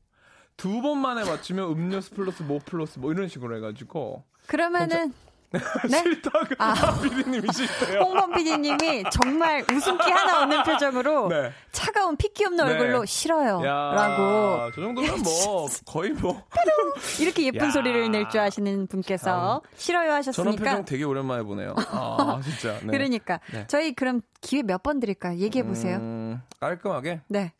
두 0.56 0.80
번만에 0.80 1.24
맞추면 1.24 1.70
음료수 1.70 2.12
플러스 2.14 2.42
뭐 2.42 2.60
플러스 2.64 2.98
뭐 2.98 3.12
이런 3.12 3.28
식으로 3.28 3.56
해가지고. 3.56 4.24
그러면은 4.46 5.12
네? 5.90 5.98
싫다고 6.02 6.46
아, 6.58 6.74
피디님이 7.02 7.48
싫대요. 7.52 8.00
홍범 8.00 8.32
피디님이 8.34 9.04
정말 9.10 9.64
웃음기 9.70 10.10
하나 10.10 10.42
없는 10.42 10.62
표정으로 10.64 11.28
네. 11.28 11.52
차가운 11.72 12.16
핏기 12.16 12.44
없는 12.46 12.64
네. 12.64 12.70
얼굴로 12.72 13.04
싫어요. 13.04 13.62
야, 13.64 13.92
라고. 13.94 14.70
저 14.74 14.80
정도면 14.80 15.22
뭐 15.22 15.66
거의 15.86 16.10
뭐 16.12 16.42
이렇게 17.20 17.44
예쁜 17.46 17.66
야, 17.66 17.70
소리를 17.70 18.10
낼 18.10 18.24
줄 18.30 18.40
아시는 18.40 18.86
분께서 18.86 19.60
참. 19.62 19.76
싫어요 19.76 20.12
하셨으니까. 20.12 20.42
저런 20.52 20.56
표정 20.56 20.84
되게 20.84 21.04
오랜만에 21.04 21.42
보네요. 21.42 21.74
아 21.76 22.40
진짜. 22.42 22.78
네. 22.82 22.86
그러니까 22.92 23.38
네. 23.52 23.66
저희 23.68 23.92
그럼 23.94 24.20
기회 24.40 24.62
몇 24.62 24.82
번 24.84 25.00
드릴까요? 25.00 25.38
얘기해 25.38 25.64
보세요. 25.64 25.96
음, 25.96 26.42
깔끔하게. 26.60 27.20
네. 27.28 27.52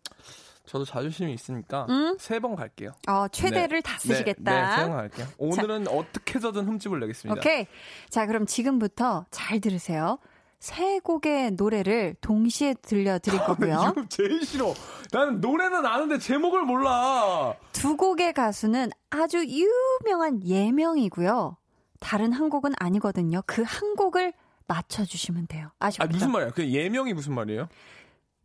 저도 0.75 0.85
자존심이 0.85 1.33
있으니까 1.33 1.87
음? 1.89 2.17
세번 2.19 2.57
갈게요. 2.57 2.91
어, 3.07 3.29
최대를 3.29 3.81
네. 3.81 3.93
다 3.93 3.97
쓰시겠다. 3.97 4.43
네, 4.43 4.61
네 4.61 4.77
세번 4.83 4.97
갈게요. 4.97 5.27
오늘은 5.39 5.85
자. 5.85 5.91
어떻게 5.93 6.35
해서든 6.35 6.67
흠집을 6.67 6.99
내겠습니다. 6.99 7.39
오케이. 7.39 7.69
자, 8.11 8.27
그럼 8.27 8.45
지금부터 8.45 9.25
잘 9.31 9.61
들으세요. 9.61 10.19
세 10.59 10.99
곡의 10.99 11.53
노래를 11.53 12.17
동시에 12.21 12.75
들려드릴 12.83 13.39
거고요. 13.47 13.93
이거 13.93 14.05
제일 14.09 14.45
싫어. 14.45 14.75
나는 15.13 15.41
노래는 15.41 15.87
아는데 15.87 16.19
제목을 16.19 16.63
몰라. 16.63 17.55
두 17.73 17.97
곡의 17.97 18.33
가수는 18.33 18.91
아주 19.11 19.47
유명한 19.47 20.43
예명이고요. 20.45 21.57
다른 22.01 22.33
한 22.33 22.51
곡은 22.51 22.73
아니거든요. 22.81 23.43
그 23.47 23.63
한 23.63 23.95
곡을 23.95 24.33
맞춰주시면 24.67 25.47
돼요. 25.47 25.71
아시죠? 25.79 26.03
아, 26.03 26.07
무슨 26.09 26.33
말이야? 26.33 26.51
그 26.51 26.67
예명이 26.69 27.13
무슨 27.13 27.33
말이에요? 27.35 27.69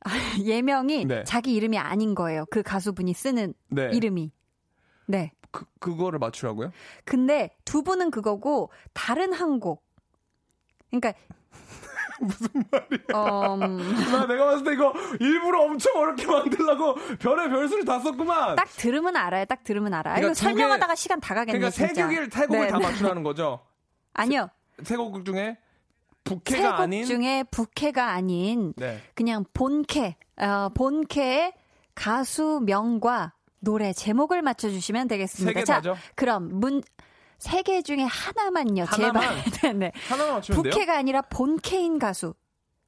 예명이 0.43 1.05
네. 1.05 1.23
자기 1.23 1.53
이름이 1.53 1.77
아닌 1.77 2.15
거예요. 2.15 2.45
그 2.49 2.63
가수분이 2.63 3.13
쓰는 3.13 3.53
네. 3.69 3.89
이름이. 3.93 4.31
네. 5.07 5.31
그, 5.51 5.65
그거를 5.79 6.19
맞추라고요? 6.19 6.71
근데 7.05 7.55
두 7.65 7.81
분은 7.81 8.11
그거고, 8.11 8.71
다른 8.93 9.33
한 9.33 9.59
곡. 9.59 9.83
그러니까. 10.89 11.13
무슨 12.21 12.47
말이야? 12.69 13.55
음... 13.65 13.77
나 14.11 14.27
내가 14.27 14.45
봤을 14.45 14.63
때 14.63 14.73
이거 14.73 14.93
일부러 15.19 15.63
엄청 15.63 15.95
어렵게 15.95 16.25
만들려고 16.27 16.95
별의 17.17 17.49
별수를 17.49 17.85
다 17.85 17.99
썼구만. 17.99 18.57
딱 18.57 18.67
들으면 18.75 19.15
알아요. 19.15 19.45
딱 19.45 19.63
들으면 19.63 19.93
알아요. 19.93 20.15
그러니까 20.15 20.27
이거 20.27 20.33
설명하다가 20.33 20.93
개, 20.93 20.97
시간 20.97 21.19
다 21.21 21.33
가겠네. 21.33 21.57
그러니까 21.57 21.71
세 21.71 21.93
곡을 21.93 22.29
세 22.29 22.45
곡을 22.45 22.65
네. 22.65 22.67
다 22.67 22.79
맞추라는 22.79 23.23
거죠. 23.23 23.61
아니요. 24.13 24.49
세곡 24.83 25.23
중에 25.25 25.57
부캐가 26.23 26.77
아닌 26.79 27.05
중에 27.05 27.43
부캐가 27.51 28.11
아닌 28.11 28.73
네. 28.77 28.99
그냥 29.15 29.45
본캐 29.53 30.15
어, 30.37 30.69
본캐의 30.75 31.53
가수명과 31.95 33.33
노래 33.59 33.91
제목을 33.93 34.41
맞춰주시면 34.41 35.07
되겠습니다. 35.07 35.63
자, 35.63 35.75
다죠? 35.75 35.95
그럼 36.15 36.49
문 36.59 36.81
세 37.39 37.63
개 37.63 37.81
중에 37.81 38.03
하나만요. 38.03 38.83
하나만? 38.83 39.21
제발. 39.23 39.43
네, 39.63 39.73
네. 39.73 39.91
하나만 40.09 40.33
맞추면 40.35 40.61
부캐가 40.61 40.85
돼요? 40.91 40.99
아니라 40.99 41.21
본캐인 41.21 41.97
가수. 41.97 42.33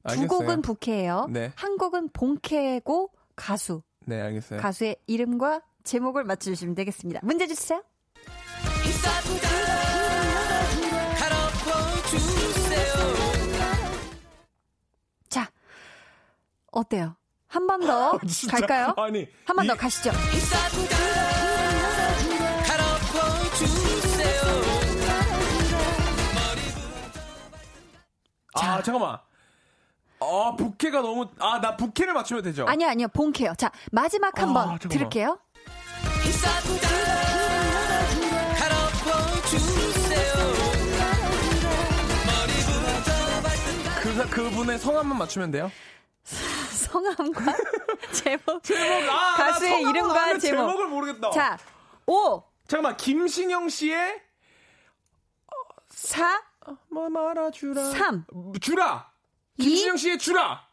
알겠어요. 0.04 0.28
두 0.28 0.36
곡은 0.36 0.60
부캐예요. 0.62 1.28
네. 1.30 1.52
한 1.56 1.78
곡은 1.78 2.10
본캐고 2.12 3.10
가수. 3.34 3.82
네, 4.04 4.20
알겠어요. 4.20 4.60
가수의 4.60 4.96
이름과 5.06 5.62
제목을 5.84 6.24
맞춰주시면 6.24 6.74
되겠습니다. 6.74 7.20
문제 7.22 7.46
주세요. 7.46 7.82
어때요? 16.72 17.16
한 17.48 17.66
번 17.66 17.80
더 17.80 18.18
갈까요? 18.50 18.94
아니 18.96 19.28
한 19.46 19.56
번 19.56 19.66
더 19.66 19.74
가시죠. 19.76 20.10
아, 28.54 28.60
자. 28.60 28.74
아 28.74 28.82
잠깐만. 28.82 29.18
아 30.20 30.54
부캐가 30.56 31.00
너무 31.02 31.28
아 31.40 31.60
나 31.60 31.76
부캐를 31.76 32.12
맞추면 32.14 32.44
되죠? 32.44 32.64
아니요 32.66 32.88
아니요 32.88 33.08
본캐요. 33.08 33.54
자 33.58 33.70
마지막 33.90 34.38
한번 34.40 34.68
아, 34.70 34.78
들을게요. 34.78 35.38
그, 44.02 44.28
그분의 44.28 44.78
성함만 44.78 45.18
맞추면 45.18 45.50
돼요? 45.50 45.70
성함과 46.92 47.56
제목. 48.12 48.62
제목, 48.62 49.10
아, 49.10 49.34
가수의 49.36 49.80
이름과 49.80 50.38
제목. 50.38 50.40
제목을 50.40 50.88
모르겠다. 50.88 51.30
자, 51.30 51.58
5. 52.06 52.42
잠깐만, 52.68 52.96
김신영 52.98 53.68
씨의 53.70 54.20
4. 55.88 56.42
뭐 56.90 57.08
말아주라. 57.08 57.82
3. 57.90 58.26
주라! 58.60 59.10
김신영 59.58 59.96
씨의 59.96 60.18
주라! 60.18 60.66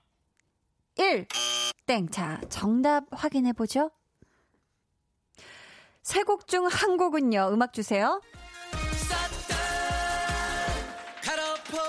1. 0.98 1.28
땡. 1.86 2.10
자, 2.10 2.42
정답 2.50 3.06
확인해 3.12 3.54
보죠. 3.54 3.90
세 6.04 6.24
곡 6.24 6.48
중 6.48 6.66
한 6.68 6.98
곡은요, 6.98 7.50
음악 7.54 7.72
주세요. 7.74 8.22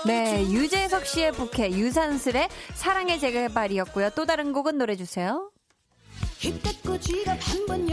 네, 0.05 0.43
유재석 0.49 1.05
씨의 1.05 1.31
부캐, 1.33 1.71
유산슬의 1.71 2.49
사랑의 2.73 3.19
재개발이었고요. 3.19 4.11
또 4.11 4.25
다른 4.25 4.53
곡은 4.53 4.77
노래 4.77 4.95
주세요. 4.95 5.49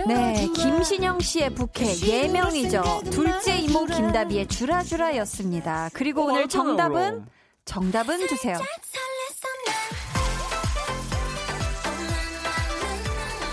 네, 0.07 0.49
김신영 0.55 1.21
씨의 1.21 1.55
부캐, 1.55 2.01
예명이죠. 2.01 3.03
둘째 3.11 3.57
이모 3.59 3.85
김다비의 3.85 4.47
주라주라였습니다. 4.49 5.91
그리고 5.93 6.23
어, 6.23 6.25
오늘 6.27 6.43
알잖아요, 6.43 6.49
정답은. 6.49 7.27
정답은 7.67 8.27
주세요. 8.27 8.59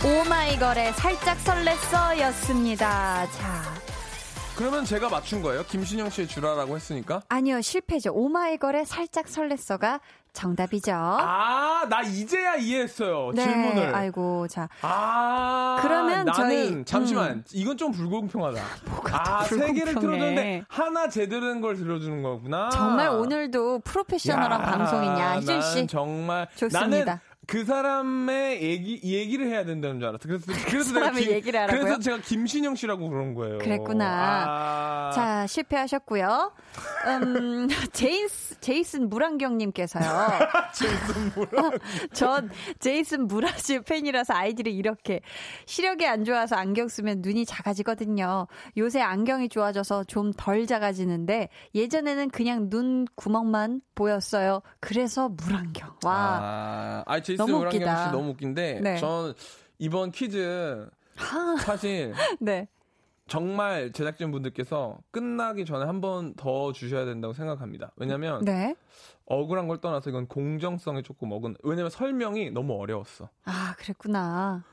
오마이걸의 0.05 0.93
살짝 0.93 1.37
설렜어 1.43 2.19
였습니다. 2.19 3.27
자, 3.31 3.75
그러면 4.57 4.85
제가 4.85 5.09
맞춘 5.09 5.41
거예요? 5.41 5.63
김신영 5.65 6.09
씨의 6.09 6.27
주라라고 6.27 6.75
했으니까? 6.75 7.21
아니요, 7.27 7.59
실패죠. 7.61 8.13
오마이걸의 8.13 8.85
살짝 8.85 9.25
설렜어가 9.25 9.99
정답이죠. 10.31 10.91
아, 10.93 11.85
나 11.89 12.01
이제야 12.01 12.55
이해했어요. 12.55 13.31
네, 13.33 13.43
질문을. 13.43 13.93
아이고, 13.95 14.47
자. 14.47 14.67
아, 14.81 15.77
그러면 15.81 16.27
저희- 16.33 16.83
잠시만 16.85 17.31
음. 17.31 17.43
이건 17.53 17.75
좀 17.77 17.91
불공평하다. 17.91 18.61
뭐가 18.91 19.39
아, 19.39 19.43
또세 19.43 19.73
개를 19.73 19.93
불공평해. 19.93 19.99
틀어줬는데 20.17 20.65
하나 20.69 21.09
제대로 21.09 21.47
된걸 21.53 21.75
들려주는 21.75 22.21
거구나. 22.23 22.69
정말 22.69 23.09
오늘도 23.09 23.79
프로페셔널한 23.79 24.61
야, 24.61 24.65
방송이냐, 24.65 25.35
희준 25.37 25.61
씨. 25.61 25.75
난 25.79 25.87
정말 25.87 26.47
좋습니다. 26.55 26.79
나는 26.79 27.19
그 27.47 27.63
사람의 27.65 28.61
얘기 28.63 28.99
얘기를 29.03 29.47
해야 29.47 29.63
된다는 29.65 29.99
줄 29.99 30.09
알았어. 30.09 30.23
그래서 30.27 30.45
그래서 30.67 30.93
내가 30.93 31.05
사람의 31.05 31.23
김- 31.23 31.31
얘기를 31.31 31.59
하라고요? 31.59 31.81
그래서 31.81 31.99
제가 31.99 32.17
김신영 32.19 32.75
씨라고 32.75 33.09
그런 33.09 33.33
거예요. 33.35 33.59
그랬구나. 33.59 34.05
아, 34.07 35.11
자, 35.13 35.47
실패하셨고요. 35.47 36.53
음, 37.07 37.67
제이스, 37.93 38.59
제이슨 38.61 39.09
무란경님께서요. 39.09 40.03
제이슨 40.73 41.31
무라. 41.35 41.71
전 42.13 42.49
제이슨 42.79 43.27
무라즈 43.27 43.81
팬이라서 43.81 44.33
아이들이 44.33 44.75
이렇게 44.75 45.21
시력이 45.65 46.05
안 46.07 46.23
좋아서 46.25 46.55
안경 46.55 46.87
쓰면 46.87 47.21
눈이 47.21 47.45
작아지거든요. 47.45 48.47
요새 48.77 49.01
안경이 49.01 49.49
좋아져서 49.49 50.05
좀 50.05 50.31
덜 50.37 50.65
작아지는데 50.67 51.49
예전에는 51.75 52.29
그냥 52.29 52.69
눈 52.69 53.05
구멍만 53.15 53.81
보였어요. 53.93 54.61
그래서 54.79 55.29
물안경. 55.29 55.95
와. 56.03 56.13
아, 56.41 57.03
아 57.05 57.19
제 57.21 57.34
이슨 57.35 57.45
너무 57.45 57.65
웃기다. 57.65 58.05
씨 58.05 58.11
너무 58.11 58.29
웃긴데 58.31 58.79
네. 58.81 58.97
전 58.97 59.33
이번 59.79 60.11
퀴즈 60.11 60.89
사실 61.61 62.13
네. 62.41 62.67
정말 63.27 63.91
제작진 63.91 64.31
분들께서 64.31 64.99
끝나기 65.11 65.65
전에 65.65 65.85
한 65.85 65.99
번 66.01 66.33
더 66.35 66.71
주셔야 66.73 67.05
된다고 67.05 67.33
생각합니다. 67.33 67.91
왜냐면 67.95 68.43
네. 68.45 68.75
억울한 69.25 69.67
걸 69.67 69.79
떠나서 69.81 70.09
이건 70.11 70.27
공정성에 70.27 71.01
조금 71.01 71.31
어긋. 71.31 71.57
왜냐면 71.63 71.89
설명이 71.89 72.51
너무 72.51 72.79
어려웠어. 72.79 73.29
아, 73.45 73.73
그랬구나. 73.79 74.63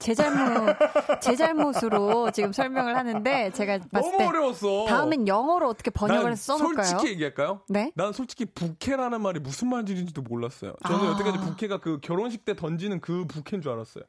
제 0.00 0.14
잘못, 0.14 0.76
제 1.20 1.36
잘못으로 1.36 2.30
지금 2.32 2.52
설명을 2.52 2.96
하는데 2.96 3.50
제가 3.52 3.78
봤을 3.92 4.10
너무 4.10 4.18
때 4.18 4.26
어려웠어. 4.26 4.86
다음엔 4.86 5.28
영어로 5.28 5.68
어떻게 5.68 5.90
번역을 5.90 6.22
난 6.22 6.32
해서 6.32 6.56
써놓을까요? 6.56 6.86
솔직히 6.86 7.12
얘기할까요? 7.12 7.60
네? 7.68 7.92
난 7.94 8.12
솔직히 8.12 8.46
부캐라는 8.46 9.20
말이 9.20 9.38
무슨 9.40 9.68
말인지도 9.68 10.22
몰랐어요. 10.22 10.72
저는 10.88 11.06
아. 11.06 11.10
여태까지 11.12 11.38
부캐가 11.38 11.78
그 11.78 12.00
결혼식 12.00 12.44
때 12.44 12.56
던지는 12.56 13.00
그 13.00 13.26
부캐인 13.26 13.60
줄 13.60 13.72
알았어요. 13.72 14.04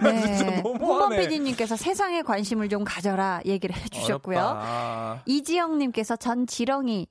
네. 0.00 0.36
진짜. 0.36 0.60
홍범 0.62 1.10
PD님께서 1.10 1.74
세상에 1.74 2.22
관심을 2.22 2.68
좀 2.68 2.84
가져라 2.84 3.40
얘기를 3.44 3.74
해주셨고요. 3.74 5.20
이지영님께서 5.26 6.14
전 6.16 6.46
지렁이 6.46 7.08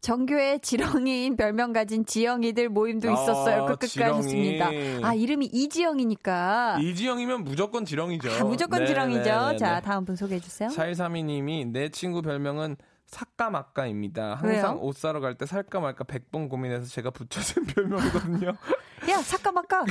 정교의 0.00 0.60
지렁이인 0.60 1.36
별명 1.36 1.72
가진 1.72 2.04
지영이들 2.06 2.68
모임도 2.68 3.10
있었어요. 3.10 3.64
아, 3.64 3.66
끝끝 3.66 3.88
지렁이. 3.88 4.12
하셨습니다. 4.16 4.70
아 5.02 5.14
이름이 5.14 5.46
이지영이니까 5.52 6.78
이지영이면 6.80 7.44
무조건 7.44 7.84
지렁이죠. 7.84 8.30
아, 8.30 8.44
무조건 8.44 8.80
네, 8.80 8.86
지렁이죠. 8.86 9.22
네, 9.22 9.52
네, 9.52 9.56
자 9.56 9.74
네. 9.76 9.80
다음 9.82 10.04
분 10.04 10.14
소개해 10.16 10.40
주세요. 10.40 10.68
4132님이 10.68 11.66
내 11.72 11.88
친구 11.88 12.22
별명은 12.22 12.76
사까마까입니다. 13.06 14.34
항상 14.36 14.74
왜요? 14.76 14.80
옷 14.84 14.96
사러 14.96 15.20
갈 15.20 15.34
때 15.36 15.46
살까 15.46 15.80
말까 15.80 16.04
100번 16.04 16.48
고민해서 16.48 16.86
제가 16.86 17.10
붙여준 17.10 17.66
별명이거든요. 17.74 18.52
야 19.08 19.22
사까마까 19.22 19.84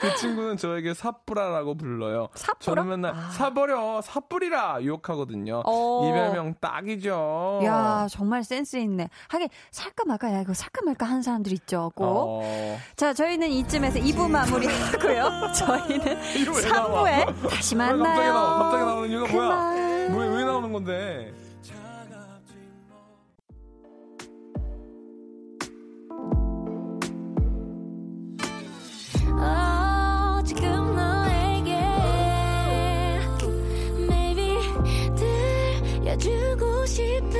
그 0.00 0.16
친구는 0.16 0.56
저에게 0.56 0.92
사뿌라라고 0.94 1.76
불러요. 1.76 2.28
사뿌라? 2.34 2.58
저는 2.60 2.88
맨날 2.88 3.14
아. 3.14 3.30
사버려 3.30 4.00
사뿌리라 4.02 4.82
유혹하거든요. 4.82 5.62
어. 5.64 6.06
이 6.08 6.12
별명 6.12 6.54
딱이죠. 6.60 7.60
야 7.64 8.06
정말 8.10 8.44
센스 8.44 8.76
있네. 8.76 9.08
하긴 9.28 9.48
살까 9.70 10.04
말까 10.06 10.32
야 10.34 10.40
이거 10.42 10.52
살까 10.54 10.82
말까 10.84 11.06
하는 11.06 11.22
사람들 11.22 11.52
있죠. 11.52 11.90
꼭. 11.94 12.04
어. 12.42 12.78
자 12.96 13.12
저희는 13.14 13.48
이쯤에서 13.48 13.98
2부 13.98 14.28
마무리하고요. 14.30 15.52
저희는 15.56 16.18
이거 16.36 16.52
왜 16.56 16.68
나와? 16.68 17.02
3부에 17.04 17.48
다시 17.50 17.74
왜 17.74 17.78
만나요. 17.78 18.04
갑자기 18.04 18.28
나와? 18.28 18.58
갑자기 18.58 18.84
나오는 18.84 19.10
이유가 19.10 19.32
뭐야? 19.32 20.08
왜, 20.10 20.36
왜 20.36 20.44
나오는 20.44 20.72
건데? 20.72 21.32
들려주고 36.18 36.86
싶은 36.86 37.37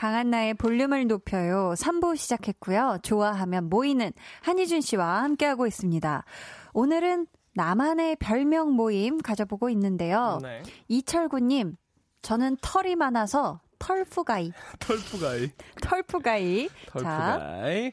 강한나의 0.00 0.54
볼륨을 0.54 1.06
높여요. 1.08 1.74
3부 1.76 2.16
시작했고요. 2.16 3.00
좋아하면 3.02 3.68
모이는 3.68 4.12
한희준 4.40 4.80
씨와 4.80 5.22
함께하고 5.24 5.66
있습니다. 5.66 6.24
오늘은 6.72 7.26
나만의 7.52 8.16
별명 8.16 8.72
모임 8.72 9.18
가져보고 9.18 9.68
있는데요. 9.68 10.38
네. 10.40 10.62
이철구님, 10.88 11.76
저는 12.22 12.56
털이 12.62 12.96
많아서 12.96 13.60
털푸가이. 13.78 14.52
털푸가이. 14.80 15.50
털푸가이. 15.82 16.68
자, 16.68 16.92
털푸가이. 16.92 17.92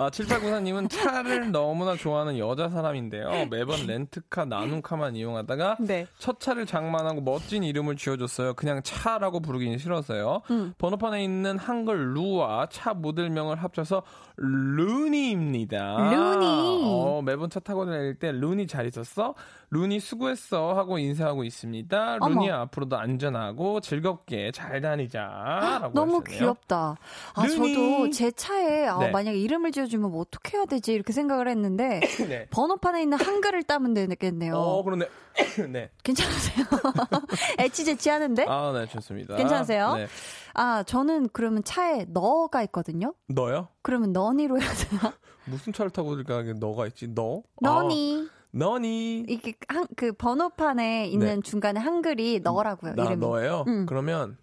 아, 0.00 0.10
7894님은 0.10 0.88
차를 0.88 1.50
너무나 1.50 1.96
좋아하는 1.96 2.38
여자 2.38 2.68
사람인데요. 2.68 3.46
매번 3.50 3.84
렌트카, 3.84 4.44
나눔카만 4.44 5.16
이용하다가 5.16 5.78
네. 5.80 6.06
첫 6.18 6.38
차를 6.38 6.66
장만하고 6.66 7.20
멋진 7.20 7.64
이름을 7.64 7.96
지어줬어요. 7.96 8.54
그냥 8.54 8.80
차라고 8.84 9.40
부르기는 9.40 9.76
싫어서요. 9.76 10.42
음. 10.52 10.72
번호판에 10.78 11.24
있는 11.24 11.58
한글 11.58 12.14
루와 12.14 12.68
차 12.70 12.94
모델명을 12.94 13.56
합쳐서 13.56 14.04
루니입니다. 14.36 15.96
루니. 15.96 16.46
어, 16.46 17.20
매번 17.24 17.50
차 17.50 17.58
타고 17.58 17.84
다닐 17.84 18.14
때 18.14 18.30
루니 18.30 18.68
잘 18.68 18.86
있었어? 18.86 19.34
루니 19.70 19.98
수고했어 19.98 20.74
하고 20.74 20.98
인사하고 20.98 21.42
있습니다. 21.42 22.18
루니. 22.18 22.50
앞으로도 22.52 22.96
안전하고 22.96 23.80
즐겁게 23.80 24.52
잘 24.52 24.80
다니자. 24.80 25.90
너무 25.92 26.22
하시네요. 26.24 26.38
귀엽다. 26.38 26.96
아, 27.34 27.46
눈이. 27.46 27.74
저도 27.74 28.10
제 28.10 28.30
차에 28.30 28.86
아, 28.86 28.98
네. 28.98 29.10
만약에 29.10 29.36
이름을 29.36 29.72
지어 29.72 29.87
주면 29.88 30.10
뭐 30.10 30.20
어떻게 30.20 30.56
해야 30.56 30.66
되지? 30.66 30.92
이렇게 30.92 31.12
생각을 31.12 31.48
했는데 31.48 32.00
네. 32.28 32.46
번호판에 32.50 33.02
있는 33.02 33.18
한글을 33.18 33.64
따면 33.64 33.94
되겠네요. 33.94 34.54
어, 34.54 34.82
그러네. 34.82 35.06
네. 35.70 35.90
괜찮으세요? 36.02 36.66
애치제치 37.60 38.08
하는데? 38.10 38.44
아, 38.48 38.72
네, 38.72 38.86
좋습니다. 38.86 39.36
괜찮으세요? 39.36 39.94
네. 39.94 40.06
아, 40.54 40.82
저는 40.82 41.28
그러면 41.32 41.62
차에 41.64 42.06
너가 42.08 42.62
있거든요? 42.64 43.14
너요? 43.28 43.68
그러면 43.82 44.12
너니로 44.12 44.60
해야 44.60 44.70
되나? 44.72 45.12
무슨 45.46 45.72
차를 45.72 45.90
타고 45.90 46.16
들까 46.16 46.42
너가 46.42 46.86
있지? 46.86 47.08
너? 47.14 47.42
너니. 47.60 48.28
아, 48.30 48.38
너니. 48.50 49.24
이게 49.28 49.54
한, 49.68 49.86
그 49.96 50.12
번호판에 50.12 51.06
있는 51.06 51.42
중간에 51.42 51.80
한글이 51.80 52.40
너라고요, 52.40 52.94
나 52.94 53.04
이름이. 53.04 53.24
너예요? 53.24 53.64
음. 53.66 53.86
그러면 53.86 54.36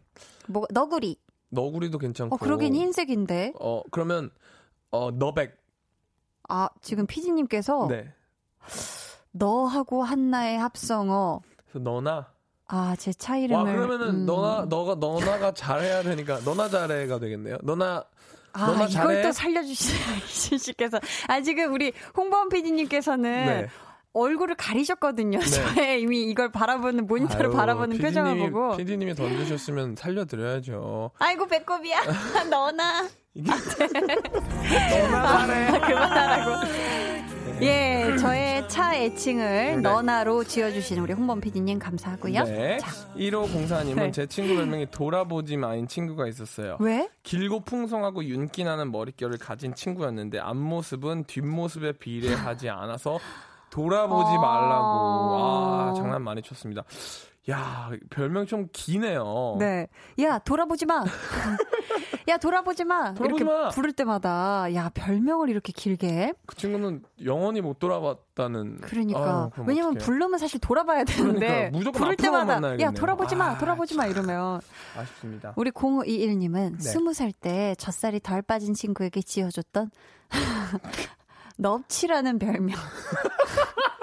뭐, 0.47 0.65
너구리. 0.71 1.17
너구리도 1.49 1.97
괜찮고. 1.97 2.35
어, 2.35 2.37
그러긴 2.37 2.75
흰색인데. 2.75 3.53
어, 3.59 3.81
그러면 3.91 4.31
어, 4.95 5.11
너백. 5.11 5.57
아, 6.47 6.69
지금 6.81 7.05
피디님께서 7.07 7.87
네. 7.89 8.11
너하고 9.31 10.03
한나의 10.03 10.57
합성어. 10.59 11.41
그래서 11.69 11.79
너나 11.79 12.27
아, 12.67 12.95
제 12.97 13.11
차 13.13 13.37
이름을. 13.37 13.63
와 13.63 13.71
그러면은 13.87 14.07
음. 14.21 14.25
너나 14.25 14.65
너가 14.65 14.95
너나가 14.95 15.53
잘해야 15.53 16.03
되니까 16.03 16.39
너나 16.45 16.69
잘해가 16.69 17.19
되겠네요. 17.19 17.57
너나 17.63 18.03
아, 18.53 18.67
너나 18.67 18.85
이걸 18.85 18.89
잘해? 18.89 19.21
또 19.21 19.31
살려주시네요, 19.31 20.15
이신 20.25 20.57
씨께서. 20.57 20.99
아, 21.27 21.41
지금 21.41 21.73
우리 21.73 21.91
홍범 22.15 22.49
PD님께서는 22.49 23.45
네. 23.45 23.67
얼굴을 24.15 24.55
가리셨거든요. 24.55 25.39
저의 25.41 26.01
이미 26.01 26.23
이걸 26.23 26.49
바라보는, 26.49 27.05
모니터를 27.05 27.47
아유, 27.47 27.53
바라보는 27.55 27.97
표정을 27.97 28.33
PD님이 28.33 28.51
보고. 28.51 28.77
PD님이 28.77 29.13
던지셨으면 29.13 29.95
살려드려야죠. 29.97 31.11
아이고, 31.19 31.45
배꼽이야. 31.47 32.01
너나. 32.49 33.07
이게 33.33 33.51
너나 33.51 35.45
잘해. 35.45 35.79
그만하라고. 35.81 36.67
예, 37.61 38.15
저의 38.19 38.67
차 38.67 38.95
애칭을 38.95 39.45
네. 39.45 39.77
너나로 39.77 40.43
지어주신 40.43 40.99
우리 40.99 41.13
홍범 41.13 41.39
PD님 41.39 41.79
감사하고요. 41.79 42.43
네. 42.43 42.77
자, 42.79 42.87
1504님은 43.17 43.95
네. 43.95 44.11
제 44.11 44.25
친구 44.25 44.55
별명이 44.55 44.87
돌아보지 44.91 45.55
마인 45.55 45.87
친구가 45.87 46.27
있었어요. 46.27 46.77
왜? 46.81 47.07
길고 47.23 47.61
풍성하고 47.61 48.25
윤기 48.25 48.65
나는 48.65 48.91
머릿결을 48.91 49.37
가진 49.37 49.73
친구였는데 49.73 50.39
앞모습은 50.39 51.25
뒷모습에 51.25 51.93
비례하지 51.93 52.69
않아서 52.69 53.19
돌아보지 53.75 54.31
아. 54.37 54.39
말라고. 54.39 54.85
아, 55.35 55.93
장난 55.97 56.21
많이 56.23 56.41
쳤습니다. 56.41 56.83
야, 57.49 57.91
별명 58.09 58.47
좀 58.47 58.69
기네요. 58.71 59.57
네. 59.59 59.87
야, 60.19 60.39
돌아보지 60.39 60.85
마. 60.85 61.03
야, 62.27 62.37
돌아보지 62.37 62.85
마. 62.85 63.13
돌아보지 63.13 63.43
이렇게 63.43 63.43
마. 63.43 63.69
부를 63.69 63.91
때마다, 63.91 64.73
야, 64.73 64.89
별명을 64.89 65.49
이렇게 65.49 65.71
길게. 65.71 66.33
그 66.47 66.55
친구는 66.55 67.03
영원히 67.23 67.61
못 67.61 67.77
돌아봤다는. 67.77 68.79
그러니까. 68.81 69.51
아유, 69.55 69.63
왜냐면. 69.67 69.95
부르면 69.99 70.39
사실 70.39 70.59
돌아봐야 70.59 71.03
되는데. 71.03 71.39
그러니까 71.39 71.77
무조건 71.77 72.01
부를 72.01 72.15
때마다, 72.15 72.39
야, 72.39 72.45
만나야겠네요. 72.55 72.91
돌아보지 72.93 73.35
마, 73.35 73.49
아, 73.49 73.57
돌아보지 73.59 73.95
마, 73.95 74.07
이러면. 74.07 74.61
아쉽습니다. 74.97 75.53
우리 75.55 75.69
0521님은 75.69 76.77
네. 76.77 76.79
스무 76.79 77.13
살때 77.13 77.75
젖살이 77.77 78.21
덜 78.21 78.41
빠진 78.41 78.73
친구에게 78.73 79.21
지어줬던 79.21 79.91
넙치라는 81.57 82.39
별명. 82.39 82.75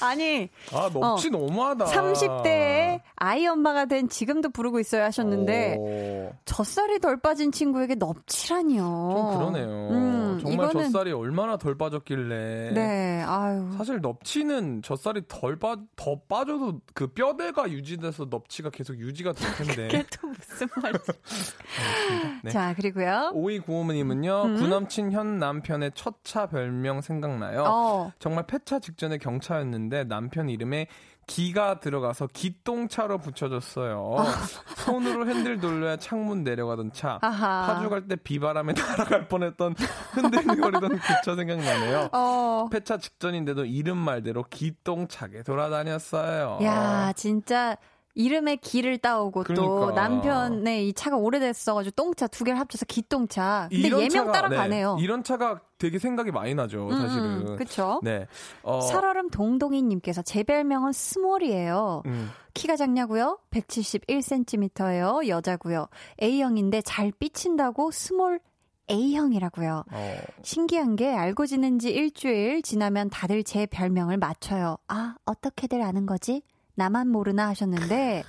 아니, 0.00 0.48
아, 0.72 0.90
넙치 0.92 1.30
너무하다. 1.30 1.86
30대에 1.86 3.00
아이 3.16 3.46
엄마가 3.46 3.86
된 3.86 4.08
지금도 4.08 4.50
부르고 4.50 4.78
있어요 4.80 5.04
하셨는데, 5.04 5.76
오, 5.78 6.32
젖살이 6.44 7.00
덜 7.00 7.18
빠진 7.20 7.50
친구에게 7.52 7.96
넙치라니요. 7.96 8.82
좀 8.82 9.38
그러네요. 9.38 9.66
음, 9.90 10.38
정말 10.42 10.68
이거는- 10.68 10.72
젖살이 10.84 11.12
얼마나 11.12 11.56
덜 11.56 11.76
빠졌길래. 11.78 12.72
네, 12.74 13.22
아유. 13.26 13.68
사실 13.76 14.00
넙치는 14.02 14.82
젖살이 14.82 15.22
덜 15.28 15.58
빠, 15.58 15.76
더 15.96 16.18
빠져도 16.28 16.80
그 16.94 17.08
뼈대가 17.08 17.70
유지돼서 17.70 18.26
넙치가 18.30 18.70
계속 18.70 18.98
유지가 18.98 19.32
될 19.32 19.46
텐데. 19.56 19.88
그게 19.88 20.04
또 20.20 20.28
무슨 20.28 20.68
말이지? 20.82 21.12
네. 22.42 22.50
자, 22.50 22.74
그리고요. 22.74 23.30
오이 23.34 23.58
구호모님은요, 23.60 24.42
구남친 24.56 25.12
현 25.12 25.38
남편의 25.38 25.92
첫 25.94 26.16
차 26.26 26.46
별명 26.46 27.00
생각나요. 27.02 27.64
어, 27.68 28.12
정말 28.18 28.46
폐차 28.46 28.78
직전에 28.80 29.18
경 29.18 29.38
차였는데 29.60 30.04
남편 30.04 30.48
이름에 30.48 30.86
기가 31.26 31.80
들어가서 31.80 32.28
기똥차로 32.32 33.18
붙여줬어요. 33.18 34.16
손으로 34.76 35.26
핸들 35.28 35.58
돌려야 35.58 35.96
창문 35.96 36.44
내려가던 36.44 36.92
차. 36.92 37.18
아하. 37.20 37.66
파주 37.66 37.88
갈 37.90 38.06
때 38.06 38.14
비바람에 38.14 38.74
날아갈 38.78 39.26
뻔했던 39.26 39.74
흔들거리던 40.12 40.98
그 40.98 41.24
차 41.24 41.34
생각나네요. 41.34 42.10
어. 42.12 42.68
폐차 42.70 42.98
직전인데도 42.98 43.64
이름 43.64 43.96
말대로 43.98 44.44
기똥차게 44.48 45.42
돌아다녔어요. 45.42 46.58
야, 46.62 47.12
진짜 47.16 47.76
이름에 48.16 48.56
기를 48.56 48.96
따오고 48.96 49.44
또 49.44 49.76
그러니까. 49.76 50.08
남편의 50.08 50.88
이 50.88 50.92
차가 50.94 51.16
오래됐어가지고 51.18 51.94
똥차 51.94 52.26
두 52.28 52.44
개를 52.44 52.58
합쳐서 52.58 52.86
기똥차. 52.86 53.68
근데 53.70 53.90
예명 54.02 54.32
따라가네요. 54.32 54.96
네, 54.96 55.02
이런 55.04 55.22
차가 55.22 55.60
되게 55.76 55.98
생각이 55.98 56.30
많이 56.32 56.54
나죠, 56.54 56.90
사실은. 56.90 57.46
음, 57.46 57.56
그쵸? 57.56 58.00
네. 58.02 58.26
어, 58.62 58.80
살얼음 58.80 59.28
동동이님께서 59.28 60.22
제 60.22 60.42
별명은 60.42 60.92
스몰이에요. 60.92 62.02
음, 62.06 62.30
키가 62.54 62.76
작냐고요? 62.76 63.38
171cm예요. 63.50 65.28
여자고요. 65.28 65.88
A형인데 66.22 66.80
잘 66.80 67.12
삐친다고 67.18 67.90
small 67.90 68.40
A형이라고요. 68.90 69.84
어, 69.92 70.16
신기한 70.42 70.96
게 70.96 71.12
알고 71.14 71.44
지낸 71.44 71.78
지 71.78 71.90
일주일 71.90 72.62
지나면 72.62 73.10
다들 73.10 73.44
제 73.44 73.66
별명을 73.66 74.16
맞춰요. 74.16 74.78
아, 74.88 75.16
어떻게들 75.26 75.82
아는 75.82 76.06
거지? 76.06 76.40
나만 76.76 77.08
모르나 77.08 77.48
하셨는데 77.48 78.22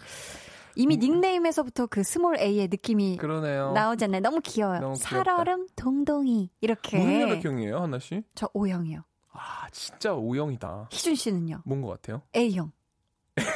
이미 0.76 0.98
닉네임에서부터 0.98 1.88
그 1.88 2.04
small 2.04 2.40
A의 2.40 2.68
느낌이 2.68 3.18
그러네요. 3.18 3.72
나오잖아요. 3.74 4.22
너무 4.22 4.42
귀여워요. 4.44 4.80
너무. 4.80 4.96
살얼음 4.96 5.68
동동이 5.76 6.50
이렇게. 6.62 6.98
무슨 6.98 7.22
혈액형이에요, 7.22 7.80
한나 7.80 8.00
씨? 8.00 8.24
저 8.36 8.50
O형이요. 8.54 9.04
아, 9.34 9.68
진짜 9.72 10.14
O형이다. 10.16 10.90
희준 10.92 11.16
씨는요? 11.16 11.62
뭔 11.66 11.82
것 11.82 11.90
같아요? 11.90 12.22
A형. 12.36 12.72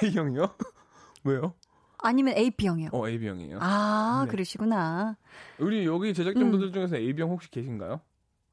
A형이요? 0.03 0.55
왜요? 1.23 1.53
아니면 2.03 2.35
AB형이요. 2.35 2.89
어, 2.93 3.07
AB형이에요. 3.07 3.59
아, 3.61 4.23
네. 4.25 4.31
그러시구나. 4.31 5.17
우리 5.59 5.85
여기 5.85 6.13
제작진분들 6.15 6.69
음. 6.69 6.73
중에서 6.73 6.95
AB형 6.97 7.29
혹시 7.29 7.49
계신가요? 7.51 8.01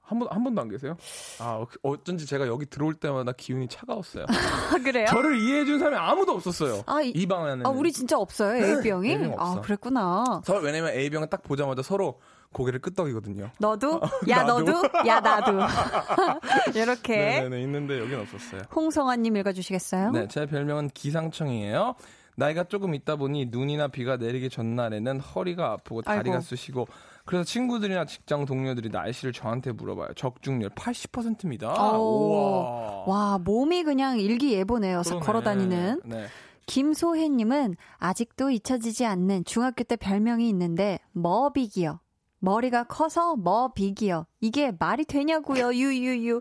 한 0.09 0.19
번, 0.19 0.29
한 0.31 0.43
번도 0.43 0.63
안 0.63 0.69
계세요? 0.71 0.97
아, 1.39 1.63
어쩐지 1.83 2.25
제가 2.25 2.47
여기 2.47 2.65
들어올 2.65 2.95
때마다 2.95 3.33
기운이 3.33 3.69
차가웠어요. 3.69 4.25
아, 4.73 4.79
그래요? 4.83 5.05
저를 5.07 5.39
이해해준 5.39 5.79
사람이 5.79 5.97
아무도 5.97 6.33
없었어요. 6.33 6.83
아, 6.87 7.03
이, 7.03 7.11
이 7.11 7.27
방안에. 7.27 7.63
아, 7.67 7.69
우리 7.69 7.93
진짜 7.93 8.17
없어요, 8.19 8.57
AB형이? 8.79 9.11
A병 9.11 9.35
아, 9.39 9.51
없어. 9.51 9.61
그랬구나. 9.61 10.41
서로 10.45 10.61
왜냐면 10.61 10.95
A병을 10.95 11.29
딱 11.29 11.43
보자마자 11.43 11.83
서로 11.83 12.21
고개를 12.55 12.81
끄덕이거든요. 12.81 13.51
너도? 13.59 14.01
야, 14.31 14.43
나도? 14.45 14.61
너도? 14.61 14.89
야, 15.07 15.21
나도. 15.21 15.53
이렇게. 16.75 17.17
네네네, 17.17 17.61
있는데 17.63 17.99
여긴 18.01 18.21
없었어요. 18.21 18.63
홍성환님 18.75 19.37
읽어주시겠어요? 19.37 20.13
네, 20.13 20.29
제 20.29 20.47
별명은 20.47 20.89
기상청이에요. 20.95 21.95
나이가 22.37 22.65
조금 22.65 22.95
있다 22.95 23.17
보니 23.17 23.47
눈이나 23.51 23.89
비가 23.89 24.17
내리기 24.17 24.49
전날에는 24.49 25.19
허리가 25.21 25.73
아프고 25.73 26.03
다리가 26.03 26.37
아이고. 26.37 26.41
쑤시고 26.41 26.87
그래서 27.29 27.45
친구들이나 27.45 28.07
직장 28.07 28.47
동료들이 28.47 28.89
날씨를 28.89 29.35
저한테 29.35 29.73
물어봐요. 29.73 30.15
적중률 30.17 30.71
80%입니다. 30.71 31.69
오. 31.99 33.05
와, 33.07 33.37
몸이 33.37 33.83
그냥 33.85 34.19
일기예보네요. 34.19 35.03
걸어 35.21 35.43
다니는. 35.43 36.01
네. 36.07 36.25
김소혜님은 36.65 37.77
아직도 37.99 38.49
잊혀지지 38.49 39.05
않는 39.05 39.45
중학교 39.45 39.85
때 39.85 39.97
별명이 39.97 40.49
있는데, 40.49 41.01
머비기요. 41.13 42.01
머리가 42.39 42.85
커서 42.85 43.37
머비기요. 43.37 44.25
이게 44.41 44.73
말이 44.79 45.05
되냐고요, 45.05 45.75
유유유. 45.75 46.41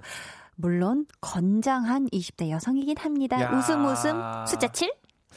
물론, 0.56 1.06
건장한 1.19 2.08
20대 2.13 2.50
여성이긴 2.50 2.95
합니다. 2.97 3.41
야. 3.41 3.52
웃음 3.52 3.84
웃음. 3.86 4.21
숫자 4.47 4.69
7? 4.71 4.93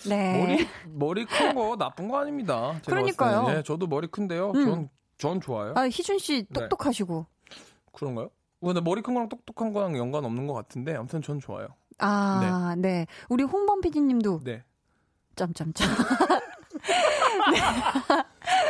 네. 0.09 0.39
머리 0.47 0.69
머리 0.87 1.25
큰 1.25 1.55
거 1.57 1.77
나쁜 1.77 2.07
거 2.07 2.19
아닙니다. 2.19 2.81
그러니까요. 2.87 3.47
예, 3.51 3.63
저도 3.65 3.89
머리 3.89 4.07
큰데요. 4.07 4.53
음. 4.55 4.65
전, 4.65 4.89
전 5.21 5.41
좋아요. 5.41 5.75
아, 5.77 5.83
희준씨 5.83 6.47
네. 6.49 6.61
똑똑하시고. 6.61 7.27
그런가요? 7.93 8.31
근데 8.61 8.81
머리 8.81 9.03
큰 9.03 9.15
거랑 9.15 9.29
똑똑한 9.29 9.73
거랑 9.73 9.97
연관 9.97 10.25
없는 10.25 10.47
것 10.47 10.55
같은데 10.55 10.95
아무튼 10.97 11.23
전 11.23 11.39
좋아요. 11.41 11.69
아, 11.99 12.75
네. 12.79 13.07
우리 13.29 13.43
홍범 13.45 13.81
PD님도 13.83 14.41
네. 14.45 14.65
점점점. 15.37 15.89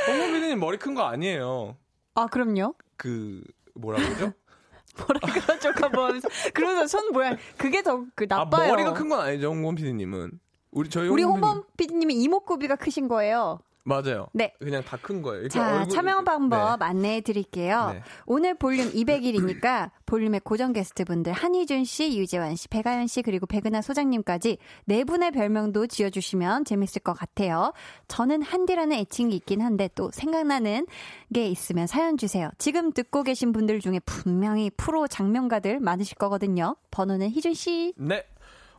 홍범빈님 0.09 0.59
머리 0.59 0.79
큰 0.79 0.95
거 0.95 1.03
아니에요. 1.03 1.77
아, 2.15 2.27
그럼요. 2.27 2.75
그 2.97 3.43
뭐라 3.75 3.99
그러죠? 3.99 4.33
뭐라 4.99 5.21
그러죠? 5.21 5.73
뭐, 5.93 6.11
그러면서 6.53 6.87
손 6.99 7.13
뭐야? 7.13 7.37
그게 7.57 7.83
더그아 7.83 8.27
나빠요. 8.29 8.73
머리가 8.73 8.93
큰 8.95 9.09
건 9.09 9.21
아니죠, 9.21 9.51
홍범 9.51 9.77
PD님은. 9.77 10.41
우리 10.73 10.91
저희 10.91 11.09
우리 11.09 11.23
홍범 11.23 11.43
홍범 11.51 11.65
PD님이 11.77 12.15
이목구비가 12.23 12.77
크신 12.77 13.09
거예요. 13.09 13.61
맞아요. 13.85 14.29
네. 14.33 14.55
그냥 14.59 14.83
다 14.85 14.97
큰 14.99 15.23
거예요. 15.23 15.49
자, 15.49 15.87
참여 15.87 16.23
방법 16.25 16.79
네. 16.79 16.85
안내해 16.85 17.21
드릴게요. 17.23 17.91
네. 17.95 18.03
오늘 18.27 18.55
볼륨 18.55 18.91
200일이니까 18.93 19.91
볼륨의 20.07 20.41
고정 20.41 20.73
게스트분들 20.73 21.33
한희준 21.33 21.85
씨, 21.85 22.19
유재환 22.19 22.57
씨, 22.57 22.69
배가연 22.69 23.07
씨 23.07 23.23
그리고 23.23 23.47
백은하 23.47 23.81
소장님까지 23.81 24.59
네 24.85 25.05
분의 25.05 25.31
별명도 25.33 25.87
지어 25.87 26.11
주시면 26.11 26.65
재밌을 26.67 27.01
것 27.01 27.15
같아요. 27.15 27.73
저는 28.09 28.43
한디라는 28.43 28.97
애칭이 28.99 29.35
있긴 29.37 29.63
한데 29.63 29.89
또 29.95 30.11
생각나는 30.13 30.87
게 31.33 31.47
있으면 31.49 31.87
사연 31.87 32.17
주세요. 32.19 32.51
지금 32.59 32.93
듣고 32.93 33.23
계신 33.23 33.53
분들 33.53 33.81
중에 33.81 34.01
분명히 34.01 34.71
프로 34.77 35.07
장명가들 35.07 35.81
많으실 35.81 36.17
거거든요. 36.19 36.77
번호는 36.91 37.31
희준 37.31 37.55
씨. 37.55 37.95
네. 37.97 38.25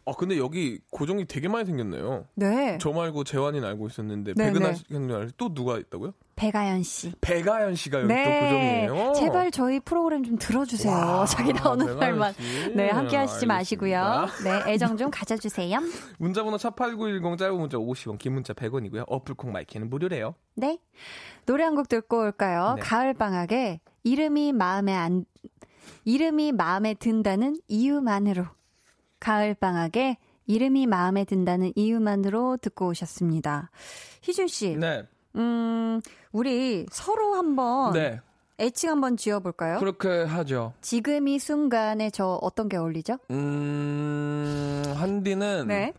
아 0.06 0.14
근데 0.18 0.38
여기 0.38 0.80
고정이 0.90 1.26
되게 1.26 1.48
많이 1.48 1.66
생겼네요. 1.66 2.26
네. 2.36 2.78
저 2.82 2.92
말고 2.92 3.24
재환이는 3.24 3.68
알고 3.68 3.88
있었는데 3.88 4.34
네, 4.36 4.46
백은하 4.46 4.70
네. 4.72 5.28
씨또 5.28 5.54
누가 5.54 5.78
있다고요? 5.78 6.14
배가연 6.36 6.82
씨. 6.82 7.12
배가연 7.22 7.76
씨가 7.76 8.00
여기 8.00 8.08
네. 8.08 8.24
또 8.24 8.90
고정이에요. 8.90 9.14
제발 9.14 9.52
저희 9.52 9.80
프로그램 9.80 10.24
좀 10.24 10.38
들어주세요. 10.40 10.92
와, 10.92 11.26
자기 11.30 11.54
나오는 11.54 12.00
날만. 12.00 12.34
네, 12.76 12.90
함께 12.90 13.16
하시지 13.16 13.46
마시고요. 13.46 14.26
네, 14.44 14.72
애정 14.74 14.98
좀 14.98 15.12
가져주세요. 15.12 15.80
문자번호 16.18 16.58
샵8910 16.58 17.38
짧은 17.38 17.56
문자 17.60 17.78
50원, 17.78 18.18
긴 18.18 18.34
문자 18.34 18.54
100원이고요. 18.54 19.04
어플 19.08 19.34
콩 19.34 19.52
my 19.52 19.63
K는 19.63 19.90
무료래요. 19.92 20.34
네. 20.56 20.80
노래 21.46 21.64
한 21.64 21.76
곡 21.76 21.90
듣고 21.90 22.18
올까요? 22.22 22.74
네. 22.76 22.82
가을 22.82 23.14
방학에 23.14 23.80
이름이 24.04 24.54
마음에 24.54 24.96
안 24.96 25.26
이름이 26.06 26.54
마음에 26.54 26.96
든다는 26.96 27.58
이유만으로 27.68 28.46
가을 29.22 29.54
방학에 29.54 30.18
이름이 30.48 30.88
마음에 30.88 31.24
든다는 31.24 31.72
이유만으로 31.76 32.58
듣고 32.58 32.88
오셨습니다. 32.88 33.70
희준 34.22 34.48
씨. 34.48 34.76
네. 34.76 35.04
음, 35.36 36.02
우리 36.34 36.86
서로 36.92 37.36
한번 37.36 37.94
네. 37.94 38.20
애칭 38.60 38.90
한번 38.90 39.16
지어볼까요? 39.16 39.80
그렇게 39.80 40.24
하죠. 40.24 40.74
지금 40.82 41.30
이 41.30 41.40
순간에 41.40 42.10
저 42.10 42.38
어떤 42.42 42.68
게 42.68 42.76
어울리죠? 42.76 43.18
음, 43.30 44.84
한디는 44.96 45.68
네. 45.68 45.94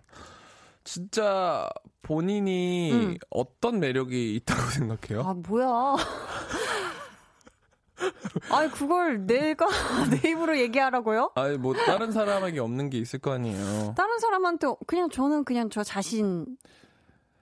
진짜 0.84 1.68
본인이 2.02 2.92
음. 2.92 3.16
어떤 3.30 3.80
매력이 3.80 4.34
있다고 4.36 4.60
생각해요? 4.70 5.22
아, 5.22 5.34
뭐야. 5.34 5.96
아니 8.50 8.70
그걸 8.70 9.26
내가 9.26 9.66
내 10.22 10.30
입으로 10.30 10.58
얘기하라고요? 10.58 11.32
아니 11.34 11.56
뭐 11.58 11.74
다른 11.74 12.12
사람에게 12.12 12.60
없는 12.60 12.90
게 12.90 12.98
있을 12.98 13.18
거 13.18 13.32
아니에요. 13.32 13.94
다른 13.96 14.18
사람한테 14.18 14.66
그냥 14.86 15.10
저는 15.10 15.44
그냥 15.44 15.70
저 15.70 15.82
자신. 15.82 16.56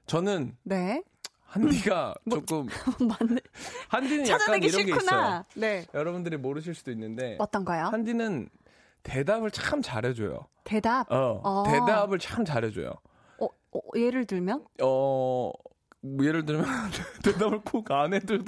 저는 0.06 0.56
네. 0.64 1.02
한디가 1.44 2.14
뭐, 2.24 2.38
조금 2.38 2.68
맞네. 3.08 3.40
한디는 3.88 4.28
약간 4.28 4.56
이런 4.62 4.70
싫구나. 4.70 4.94
게 4.94 5.00
있어요. 5.04 5.44
네. 5.54 5.86
여러분들이 5.94 6.36
모르실 6.36 6.74
수도 6.74 6.90
있는데 6.92 7.36
어떤가요? 7.40 7.86
한디는 7.86 8.48
대답을 9.02 9.50
참 9.50 9.82
잘해줘요. 9.82 10.46
대답? 10.64 11.10
어, 11.10 11.40
어. 11.42 11.64
대답을 11.66 12.18
참 12.18 12.44
잘해줘요. 12.44 12.92
어, 13.38 13.46
어, 13.46 13.80
예를 13.96 14.26
들면? 14.26 14.64
어, 14.82 15.50
뭐 16.02 16.24
예를 16.24 16.46
들면 16.46 16.64
대답을 17.22 17.60
꼭 17.62 17.90
안 17.90 18.14
해도 18.14 18.38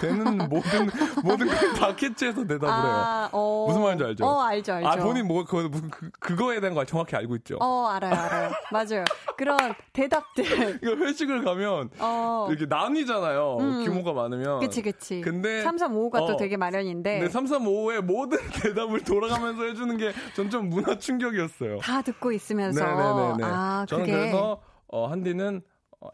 되는 0.00 0.38
모든 0.48 0.88
모든 1.22 1.46
걸다 1.46 1.94
캐치해서 1.94 2.44
대답을 2.46 2.68
아, 2.68 3.20
해요. 3.22 3.28
어, 3.32 3.66
무슨 3.68 3.82
말인지 3.82 4.04
알죠? 4.04 4.24
어, 4.26 4.40
알죠, 4.42 4.72
알죠. 4.74 4.88
아, 4.88 4.96
본인 4.96 5.28
뭐 5.28 5.44
그, 5.44 5.70
그, 5.90 6.10
그거에 6.18 6.58
대한 6.60 6.74
걸 6.74 6.84
정확히 6.86 7.14
알고 7.14 7.36
있죠. 7.36 7.58
어, 7.60 7.86
알아요, 7.88 8.12
알아요. 8.14 8.50
맞아요. 8.72 9.04
그런 9.36 9.56
대답들. 9.92 10.44
이거 10.82 10.96
회식을 10.96 11.44
가면 11.44 11.90
어. 12.00 12.48
이렇게 12.50 12.66
나뉘잖아요. 12.66 13.56
음. 13.60 13.84
규모가 13.84 14.12
많으면. 14.12 14.58
그치, 14.60 14.82
그치. 14.82 15.20
근데 15.20 15.62
3355가 15.64 16.22
어, 16.22 16.26
또 16.26 16.36
되게 16.36 16.56
마련인데. 16.56 17.18
네, 17.20 17.28
3355의 17.28 18.00
모든 18.02 18.38
대답을 18.50 19.02
돌아가면서 19.04 19.62
해주는 19.64 19.96
게 19.98 20.12
전 20.34 20.46
좀 20.50 20.68
문화 20.70 20.96
충격이었어요. 20.98 21.78
다 21.78 22.02
듣고 22.02 22.30
있으면서. 22.32 22.84
네네네. 22.84 23.42
아, 23.44 23.84
저는 23.88 24.04
그게... 24.06 24.16
그래서 24.16 24.60
어, 24.88 25.06
한디는 25.08 25.60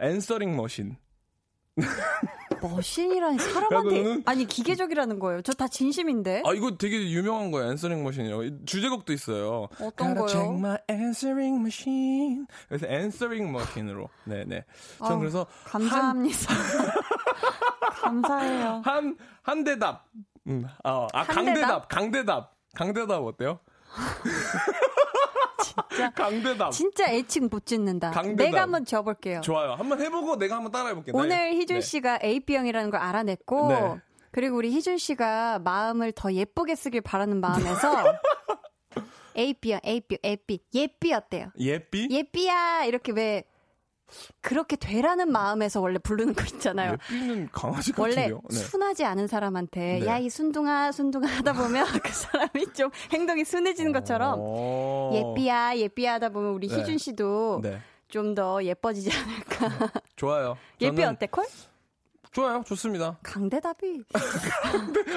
answering 0.01 0.57
machine. 0.57 0.97
machine이라니 2.61 3.38
사람한테 3.40 4.22
아니 4.26 4.44
기계적이라는 4.46 5.18
거예요. 5.18 5.42
저 5.42 5.52
다 5.55 5.66
진심인데. 5.68 6.42
아 6.44 6.52
이거 6.52 6.76
되게 6.76 7.11
유명한 7.11 7.50
거예요. 7.50 7.70
answering 7.73 8.03
machine이라고 8.05 8.64
주제곡도 8.66 9.12
있어요. 9.12 9.68
어떤 9.81 10.14
거요? 10.14 10.52
My 10.59 10.76
answering 10.90 11.57
machine. 11.61 12.46
그래서 12.68 12.87
answering 12.87 13.51
machine으로. 13.51 14.09
네네. 14.24 14.64
전 14.98 15.12
아, 15.12 15.16
그래서 15.18 15.46
감사합니다. 15.64 16.55
한, 16.55 18.22
감사해요. 18.22 18.83
한 18.85 19.16
한 19.42 19.64
대답. 19.64 20.07
음, 20.46 20.64
아, 20.85 21.09
아 21.12 21.24
강대답, 21.24 21.88
강대답, 21.88 22.55
강대답 22.74 23.22
어때요? 23.24 23.59
진짜 25.91 26.11
강대답. 26.15 26.73
진짜 26.73 27.11
애칭 27.13 27.49
못 27.51 27.67
짓는다. 27.67 28.11
강대답. 28.11 28.45
내가 28.47 28.63
한번 28.63 28.85
지어볼게요. 28.85 29.41
좋아요. 29.41 29.73
한번 29.73 30.01
해보고 30.01 30.37
내가 30.37 30.57
한번 30.57 30.73
따라해볼게요. 30.73 31.15
오늘 31.17 31.29
네. 31.31 31.57
희준 31.57 31.81
씨가 31.81 32.19
네. 32.19 32.29
AB형이라는 32.29 32.91
걸 32.91 33.01
알아냈고 33.01 33.69
네. 33.69 33.97
그리고 34.31 34.57
우리 34.57 34.71
희준 34.73 34.99
씨가 34.99 35.59
마음을 35.61 36.13
더 36.13 36.33
예쁘게 36.33 36.75
쓰길 36.75 37.01
바라는 37.03 37.41
마음에서 37.41 38.15
A형, 39.37 39.81
A형, 39.85 40.19
A삐, 40.25 40.61
예삐 40.75 41.13
어때요? 41.15 41.51
예삐? 41.59 42.09
예삐야 42.11 42.85
이렇게 42.85 43.13
왜 43.13 43.45
그렇게 44.40 44.77
되라는 44.77 45.31
마음에서 45.31 45.81
원래 45.81 45.98
부르는 45.98 46.35
거 46.35 46.44
있잖아요. 46.44 46.96
예삐는 47.11 47.48
강아지 47.53 47.92
같은요 47.92 48.40
원래 48.40 48.40
네. 48.51 48.57
순하지 48.57 49.05
않은 49.05 49.27
사람한테 49.27 50.01
네. 50.01 50.07
야이 50.07 50.31
순둥아 50.31 50.92
순둥아 50.92 51.27
하다 51.27 51.53
보면 51.55 51.87
그 52.03 52.12
사람이 52.12 52.72
좀 52.75 52.90
행동이 53.12 53.44
순해지는 53.44 53.92
것처럼 53.92 54.37
어. 54.38 55.11
예삐야 55.14 55.77
예삐야 55.77 56.14
하다 56.14 56.31
보면 56.31 56.53
우리 56.55 56.68
네. 56.68 56.79
희준 56.79 56.98
씨도 56.98 57.61
네. 57.62 57.81
좀더 58.12 58.62
예뻐지지 58.62 59.11
않을까. 59.11 59.90
좋아요. 60.16 60.57
예삐 60.81 61.03
어때 61.03 61.27
콜? 61.27 61.44
좋아요. 62.33 62.62
좋습니다. 62.66 63.18
강대답이. 63.23 64.05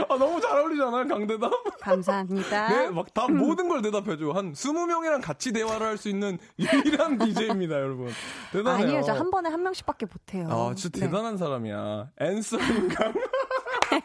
아, 0.10 0.18
너무 0.18 0.42
잘 0.42 0.58
어울리잖아요, 0.60 1.08
강대답. 1.08 1.52
감사합니다. 1.80 2.68
네, 2.68 2.90
막 2.90 3.06
다 3.14 3.28
모든 3.30 3.70
걸 3.70 3.82
대답해줘. 3.82 4.32
한 4.32 4.52
20명이랑 4.52 5.22
같이 5.22 5.54
대화를 5.54 5.88
할 5.88 5.98
수 5.98 6.10
있는 6.10 6.38
유일한 6.60 7.18
DJ입니다, 7.18 7.76
여러분. 7.80 8.10
대단해요. 8.52 8.88
아니요, 8.88 9.02
저 9.04 9.14
한 9.14 9.32
번에 9.32 9.50
한 9.50 9.64
명씩밖에 9.64 10.06
못해요. 10.08 10.48
아, 10.52 10.76
진짜 10.76 11.00
네. 11.00 11.06
대단한 11.06 11.38
사람이야. 11.38 12.10
앤서인가? 12.20 13.14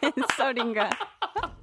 앤서인가? 0.01 0.89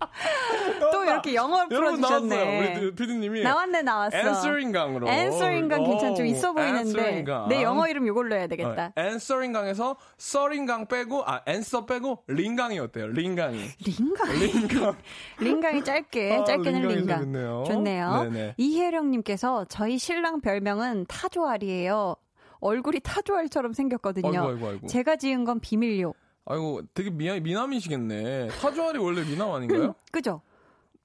또 0.80 1.04
이렇게 1.04 1.34
영어를 1.34 1.68
풀어주셨네. 1.68 2.80
우리 2.80 2.94
피디님이 2.94 3.42
나왔네 3.42 3.82
나왔어. 3.82 4.16
answering 4.16 4.72
강으로. 4.72 5.08
answering 5.08 5.68
강 5.68 5.84
괜찮 5.84 6.14
좀 6.14 6.26
있어 6.26 6.52
보이는데 6.52 7.24
내 7.48 7.62
영어 7.62 7.86
이름 7.88 8.06
이걸로 8.06 8.34
해야 8.34 8.46
되겠다. 8.46 8.92
어, 8.96 9.00
answering 9.00 9.52
강에서 9.52 9.96
써링 10.16 10.66
강 10.66 10.86
빼고 10.86 11.22
아 11.26 11.42
answer 11.48 11.86
빼고 11.86 12.24
링강이 12.26 12.78
어때요? 12.78 13.06
링강이. 13.08 13.58
링강. 13.84 14.32
링강. 14.38 14.96
링강이 15.40 15.84
짧게 15.84 16.36
아, 16.36 16.44
짧게는 16.44 16.88
링강. 16.88 17.20
좋네요. 17.20 17.64
좋네요. 17.66 18.22
네네. 18.24 18.54
이혜령님께서 18.56 19.66
저희 19.68 19.98
신랑 19.98 20.40
별명은 20.40 21.06
타조알이에요. 21.08 22.16
얼굴이 22.60 23.00
타조알처럼 23.00 23.72
생겼거든요. 23.72 24.28
아이고, 24.40 24.48
아이고, 24.48 24.66
아이고. 24.68 24.86
제가 24.88 25.16
지은 25.16 25.44
건 25.44 25.60
비밀요. 25.60 26.12
아이고, 26.50 26.80
되게 26.94 27.10
미, 27.10 27.28
미남이시겠네. 27.40 28.48
타조알이 28.60 28.98
원래 28.98 29.22
미남 29.22 29.50
아닌가요? 29.52 29.94
그죠? 30.10 30.40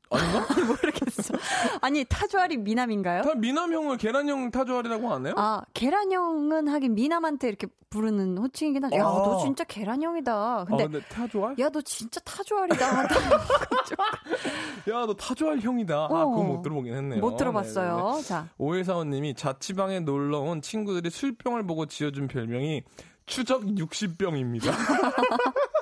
아닌가? 0.09 0.45
모르겠어. 0.65 1.33
아니, 1.81 2.05
타조알이 2.05 2.57
미남인가요? 2.57 3.23
다 3.23 3.35
미남형을 3.35 3.97
계란형 3.97 4.51
타조알이라고 4.51 5.11
하네요? 5.13 5.33
아, 5.37 5.61
계란형은 5.73 6.67
하긴 6.69 6.95
미남한테 6.95 7.49
이렇게 7.49 7.67
부르는 7.89 8.37
호칭이긴 8.37 8.85
하죠. 8.85 8.95
아. 8.95 8.99
야, 8.99 9.03
너 9.03 9.37
진짜 9.43 9.63
계란형이다. 9.65 10.65
근데, 10.67 10.83
아, 10.83 10.87
근데 10.87 11.01
타조알? 11.09 11.55
야, 11.59 11.69
너 11.69 11.81
진짜 11.81 12.21
타조알이다. 12.21 13.03
야, 14.91 15.05
너 15.05 15.13
타조알 15.13 15.59
형이다. 15.59 15.95
아, 15.95 16.07
어. 16.09 16.17
아, 16.21 16.25
그거 16.25 16.43
못 16.43 16.61
들어보긴 16.61 16.93
했네요. 16.95 17.19
못 17.19 17.35
들어봤어요. 17.37 18.11
네네. 18.13 18.21
자. 18.23 18.47
오일사원님이 18.57 19.33
자취방에 19.35 19.99
놀러 20.01 20.39
온 20.39 20.61
친구들이 20.61 21.09
술병을 21.09 21.65
보고 21.65 21.85
지어준 21.85 22.27
별명이 22.27 22.83
추적 23.25 23.61
60병입니다. 23.63 24.67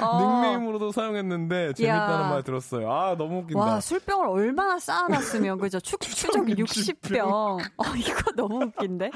어. 0.00 0.42
닉네임으로도 0.42 0.92
사용했는데 0.92 1.72
재밌다는 1.74 2.24
야. 2.26 2.28
말 2.30 2.42
들었어요. 2.42 2.90
아 2.90 3.16
너무 3.16 3.38
웃긴다. 3.40 3.58
와 3.58 3.80
술병을 3.80 4.28
얼마나 4.28 4.78
쌓아놨으면 4.78 5.58
그죠? 5.58 5.80
추, 5.80 5.96
추적 5.98 6.44
60병. 6.46 7.26
어 7.28 7.84
이거 7.96 8.32
너무 8.36 8.64
웃긴데. 8.66 9.10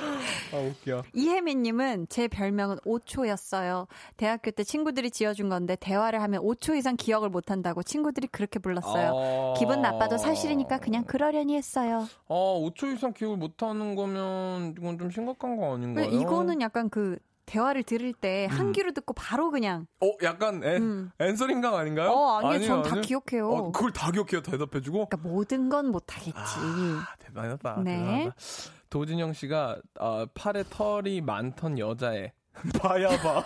아 0.52 0.56
웃겨. 0.56 1.02
이혜민님은 1.14 2.06
제 2.08 2.28
별명은 2.28 2.78
5초였어요. 2.78 3.86
대학교 4.16 4.50
때 4.50 4.64
친구들이 4.64 5.10
지어준 5.10 5.48
건데 5.48 5.76
대화를 5.76 6.22
하면 6.22 6.42
5초 6.42 6.76
이상 6.76 6.96
기억을 6.96 7.28
못한다고 7.28 7.82
친구들이 7.82 8.26
그렇게 8.28 8.58
불렀어요. 8.58 9.12
아. 9.14 9.54
기분 9.58 9.82
나빠도 9.82 10.18
사실이니까 10.18 10.78
그냥 10.78 11.04
그러려니 11.04 11.54
했어요. 11.56 12.06
아 12.28 12.34
5초 12.34 12.94
이상 12.94 13.12
기억을 13.12 13.36
못하는 13.36 13.94
거면 13.94 14.74
이건 14.78 14.98
좀 14.98 15.10
심각한 15.10 15.56
거 15.56 15.74
아닌가요? 15.74 16.06
이거는 16.06 16.60
약간 16.60 16.88
그 16.90 17.18
대화를 17.50 17.82
들을 17.82 18.12
때한 18.12 18.68
음. 18.68 18.72
귀로 18.72 18.92
듣고 18.92 19.12
바로 19.12 19.50
그냥. 19.50 19.86
어, 20.00 20.06
약간 20.22 20.62
애, 20.62 20.76
음. 20.76 21.10
앤서링강 21.18 21.74
아닌가요? 21.74 22.10
어, 22.12 22.38
아니요. 22.38 22.64
전다 22.64 23.00
기억해요. 23.00 23.50
어, 23.50 23.72
그걸 23.72 23.92
다 23.92 24.12
기억해요. 24.12 24.40
대답해주고. 24.40 25.06
그러니까 25.08 25.16
모든 25.28 25.68
건 25.68 25.90
못하겠지. 25.90 26.32
아, 26.36 27.06
대단하다. 27.18 27.80
네. 27.82 27.98
대단하다. 27.98 28.36
도진영 28.88 29.32
씨가 29.32 29.78
어, 29.98 30.26
팔에 30.32 30.62
털이 30.70 31.22
많던 31.22 31.80
여자애. 31.80 32.32
봐야 32.80 33.08
봐. 33.20 33.44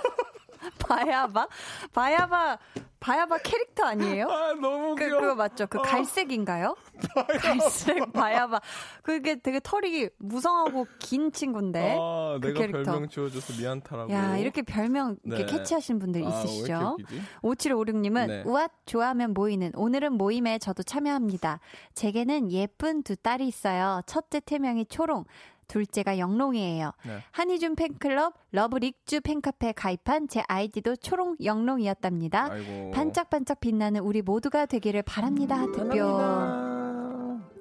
봐야 0.78 1.26
봐? 1.26 1.48
봐야 1.94 2.26
봐. 2.26 2.58
바야바 3.04 3.36
캐릭터 3.38 3.84
아니에요? 3.84 4.30
아, 4.30 4.54
너무 4.54 4.94
그, 4.94 5.10
그거 5.10 5.34
맞죠? 5.34 5.66
그 5.66 5.78
어. 5.78 5.82
갈색인가요? 5.82 6.74
바야바. 7.14 7.38
갈색 7.38 8.12
바야바. 8.14 8.60
그게 9.02 9.34
되게 9.34 9.60
털이 9.62 10.08
무성하고 10.16 10.86
긴 10.98 11.30
친구인데. 11.30 11.98
아, 12.00 12.38
그 12.40 12.46
내가 12.46 12.60
캐릭터. 12.60 12.92
별명 12.92 13.08
지어줘서 13.10 13.60
미안타라고. 13.60 14.10
야, 14.10 14.38
이렇게 14.38 14.62
별명 14.62 15.18
이렇게 15.22 15.44
네. 15.44 15.52
캐치하신 15.52 15.98
분들 15.98 16.24
아, 16.24 16.28
있으시죠? 16.30 16.96
5756님은 17.42 18.26
네. 18.26 18.42
우앗 18.46 18.70
좋아하면 18.86 19.34
모이는 19.34 19.72
오늘은 19.74 20.14
모임에 20.14 20.58
저도 20.58 20.82
참여합니다. 20.82 21.60
제게는 21.92 22.52
예쁜 22.52 23.02
두 23.02 23.16
딸이 23.16 23.46
있어요. 23.46 24.00
첫째 24.06 24.40
태명이 24.40 24.86
초롱, 24.86 25.26
둘째가 25.68 26.18
영롱이에요. 26.18 26.92
네. 27.06 27.18
한희준 27.32 27.74
팬클럽 27.76 28.34
러브릭주 28.52 29.20
팬카페 29.22 29.72
가입한 29.72 30.28
제 30.28 30.42
아이디도 30.48 30.96
초롱 30.96 31.36
영롱이었답니다. 31.42 32.48
아이고. 32.52 32.90
반짝반짝 32.92 33.60
빛나는 33.60 34.00
우리 34.00 34.22
모두가 34.22 34.66
되기를 34.66 35.02
바랍니다. 35.02 35.56
하트표. 35.60 36.04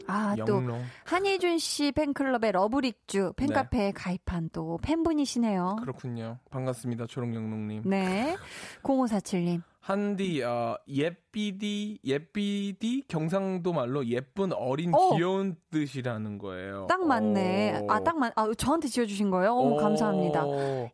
아, 0.05 0.35
또 0.45 0.61
한희준 1.05 1.57
씨 1.59 1.91
팬클럽의 1.93 2.51
러브릭주 2.51 3.33
팬카페에 3.35 3.85
네. 3.87 3.91
가입한 3.91 4.49
또 4.51 4.77
팬분이시네요. 4.81 5.77
그렇군요. 5.81 6.39
반갑습니다. 6.51 7.07
초롱영롱님. 7.07 7.83
네. 7.85 8.35
0547님. 8.83 9.61
한디 9.83 10.41
어, 10.41 10.77
예삐디 10.87 11.99
예삐디 12.05 13.03
경상도 13.09 13.73
말로 13.73 14.05
예쁜 14.07 14.53
어린 14.53 14.93
오! 14.95 15.13
귀여운 15.13 15.57
뜻이라는 15.71 16.37
거예요. 16.37 16.87
딱 16.87 17.05
맞네. 17.05 17.85
아 17.89 17.99
딱 17.99 18.17
맞. 18.17 18.31
아 18.37 18.47
저한테 18.57 18.87
지어주신 18.87 19.29
거예요. 19.29 19.51
어머 19.51 19.75
감사합니다. 19.75 20.45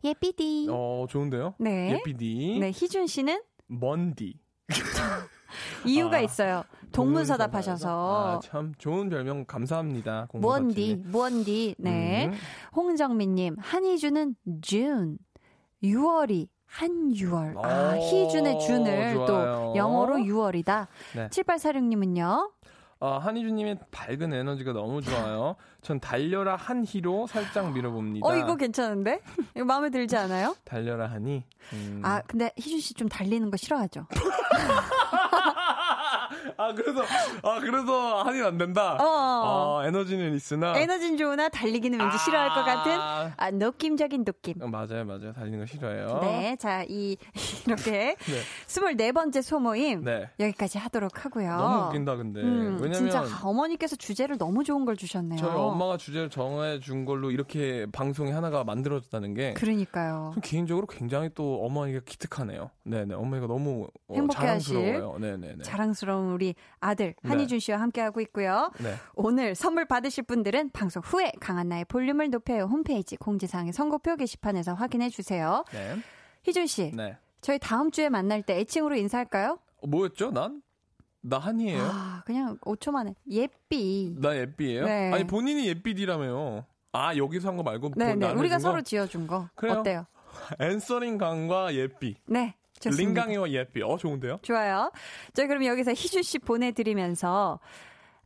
예삐디. 0.02 0.66
어 0.72 1.06
좋은데요? 1.08 1.54
네. 1.60 1.92
예삐디. 1.92 2.58
네 2.60 2.70
희준 2.70 3.06
씨는 3.06 3.40
먼디. 3.68 4.34
이유가 5.86 6.16
아, 6.16 6.20
있어요. 6.20 6.64
동문서답 6.90 7.54
하셔서. 7.54 8.38
아, 8.38 8.40
참 8.42 8.72
좋은 8.76 9.08
별명 9.08 9.44
감사합니다. 9.44 10.26
먼디, 10.34 11.02
먼디. 11.06 11.76
네. 11.78 12.26
음. 12.26 12.32
홍정민님, 12.74 13.54
한희주는 13.60 14.34
준. 14.62 15.16
6월이 15.84 16.48
한유월. 16.70 17.56
아, 17.62 17.94
희준의 17.96 18.60
준을 18.60 19.14
좋아요. 19.14 19.26
또 19.26 19.74
영어로 19.76 20.14
6월이다. 20.16 20.86
네. 21.16 21.28
7846님은요? 21.28 22.50
어, 23.02 23.16
한희준님의 23.16 23.78
밝은 23.90 24.32
에너지가 24.32 24.72
너무 24.74 25.00
좋아요. 25.00 25.56
전 25.80 25.98
달려라 26.00 26.54
한희로 26.56 27.26
살짝 27.28 27.72
밀어봅니다. 27.72 28.26
어, 28.28 28.36
이거 28.36 28.56
괜찮은데? 28.56 29.20
이거 29.56 29.64
마음에 29.64 29.88
들지 29.88 30.16
않아요? 30.18 30.54
달려라 30.64 31.06
한희. 31.10 31.42
음. 31.72 32.02
아, 32.04 32.20
근데 32.26 32.52
희준 32.58 32.78
씨 32.78 32.92
좀 32.94 33.08
달리는 33.08 33.50
거 33.50 33.56
싫어하죠? 33.56 34.06
아 36.60 36.74
그래서 36.74 37.02
아 37.42 37.60
그래서 37.60 38.22
한이 38.22 38.42
안 38.42 38.58
된다. 38.58 38.96
어, 39.00 39.04
어. 39.04 39.78
아, 39.80 39.86
에너지는 39.86 40.34
있으나 40.34 40.76
에너지는 40.78 41.16
좋으나 41.16 41.48
달리기는 41.48 41.98
왠지 41.98 42.14
아~ 42.14 42.18
싫어할 42.18 42.48
것 42.50 42.64
같은 42.64 42.92
아 43.36 43.50
느낌적인 43.50 44.24
느낌. 44.24 44.60
어, 44.62 44.66
맞아요, 44.68 45.04
맞아요. 45.04 45.32
달리는 45.32 45.58
거 45.58 45.66
싫어해요. 45.66 46.18
네, 46.22 46.56
자 46.56 46.84
이 46.90 47.16
이렇게 47.66 48.16
네. 48.16 48.40
24번째 48.66 49.42
소모임 49.42 50.04
네. 50.04 50.28
여기까지 50.38 50.78
하도록 50.78 51.24
하고요. 51.24 51.56
너무 51.56 51.86
웃긴다 51.86 52.16
근데. 52.16 52.40
음, 52.40 52.78
왜냐면 52.80 52.92
진짜 52.94 53.24
어머니께서 53.44 53.96
주제를 53.96 54.38
너무 54.38 54.64
좋은 54.64 54.84
걸 54.84 54.96
주셨네요. 54.96 55.38
저희 55.38 55.50
엄마가 55.50 55.96
주제를 55.96 56.30
정해 56.30 56.80
준 56.80 57.04
걸로 57.04 57.30
이렇게 57.30 57.86
방송이 57.92 58.32
하나가 58.32 58.64
만들어졌다는 58.64 59.34
게 59.34 59.54
그러니까요. 59.54 60.34
개인적으로 60.42 60.86
굉장히 60.86 61.30
또 61.34 61.64
어머니가 61.64 62.00
기특하네요. 62.04 62.70
네, 62.84 63.04
네. 63.04 63.14
어머니가 63.14 63.46
너무 63.46 63.86
어, 64.08 64.26
자랑스러워요. 64.32 65.16
네, 65.20 65.36
네, 65.36 65.54
네. 65.56 65.62
자랑스러운 65.62 66.32
우리 66.32 66.49
아들 66.80 67.14
네. 67.22 67.28
한희준 67.28 67.58
씨와 67.58 67.80
함께하고 67.80 68.20
있고요. 68.22 68.70
네. 68.80 68.94
오늘 69.14 69.54
선물 69.54 69.84
받으실 69.86 70.24
분들은 70.24 70.70
방송 70.70 71.02
후에 71.04 71.32
강한나의 71.40 71.84
볼륨을 71.86 72.30
높여요 72.30 72.64
홈페이지 72.64 73.16
공지사항의 73.16 73.72
선곡표 73.72 74.16
게시판에서 74.16 74.74
확인해 74.74 75.08
주세요. 75.10 75.64
네. 75.72 75.96
희준 76.44 76.66
씨, 76.66 76.92
네. 76.94 77.16
저희 77.40 77.58
다음 77.58 77.90
주에 77.90 78.08
만날 78.08 78.42
때 78.42 78.58
애칭으로 78.58 78.96
인사할까요? 78.96 79.58
어, 79.82 79.86
뭐였죠? 79.86 80.30
난? 80.30 80.62
나 81.22 81.38
한이에요. 81.38 81.82
아, 81.82 82.22
그냥 82.24 82.56
5초 82.62 82.92
만에 82.92 83.14
예삐. 83.30 84.14
나 84.18 84.34
예삐예요? 84.36 84.86
네. 84.86 85.12
아니 85.12 85.26
본인이 85.26 85.66
예삐디라며요. 85.68 86.64
아 86.92 87.14
여기서 87.16 87.48
한 87.48 87.56
거 87.56 87.62
말고 87.62 87.92
네네 87.96 88.14
네. 88.14 88.32
우리가 88.32 88.58
서로 88.58 88.80
지어준 88.82 89.26
거 89.26 89.48
그래요? 89.54 89.80
어때요? 89.80 90.06
answering 90.58 91.18
강과 91.18 91.74
예삐. 91.74 92.16
네. 92.26 92.54
좋습니다. 92.80 93.22
링강이와 93.22 93.50
예삐. 93.50 93.82
어, 93.82 93.96
좋은데요? 93.96 94.38
좋아요. 94.42 94.90
자, 95.34 95.46
그럼 95.46 95.64
여기서 95.64 95.92
희준 95.92 96.22
씨 96.22 96.38
보내드리면서 96.38 97.60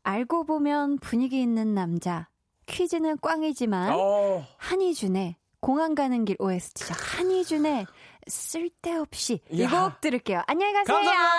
알고 0.02 0.44
보면 0.44 0.98
분위기 0.98 1.40
있는 1.40 1.74
남자. 1.74 2.28
퀴즈는 2.66 3.18
꽝이지만 3.20 3.92
어. 3.94 4.46
한희준의 4.58 5.36
공항 5.60 5.94
가는 5.94 6.24
길 6.24 6.36
OST죠. 6.38 6.94
한희준의 6.96 7.86
쓸데없이 8.26 9.40
이 9.50 9.66
곡 9.66 10.00
들을게요. 10.00 10.42
안녕히 10.46 10.72
가세요. 10.72 10.96
감사합니다. 10.96 11.34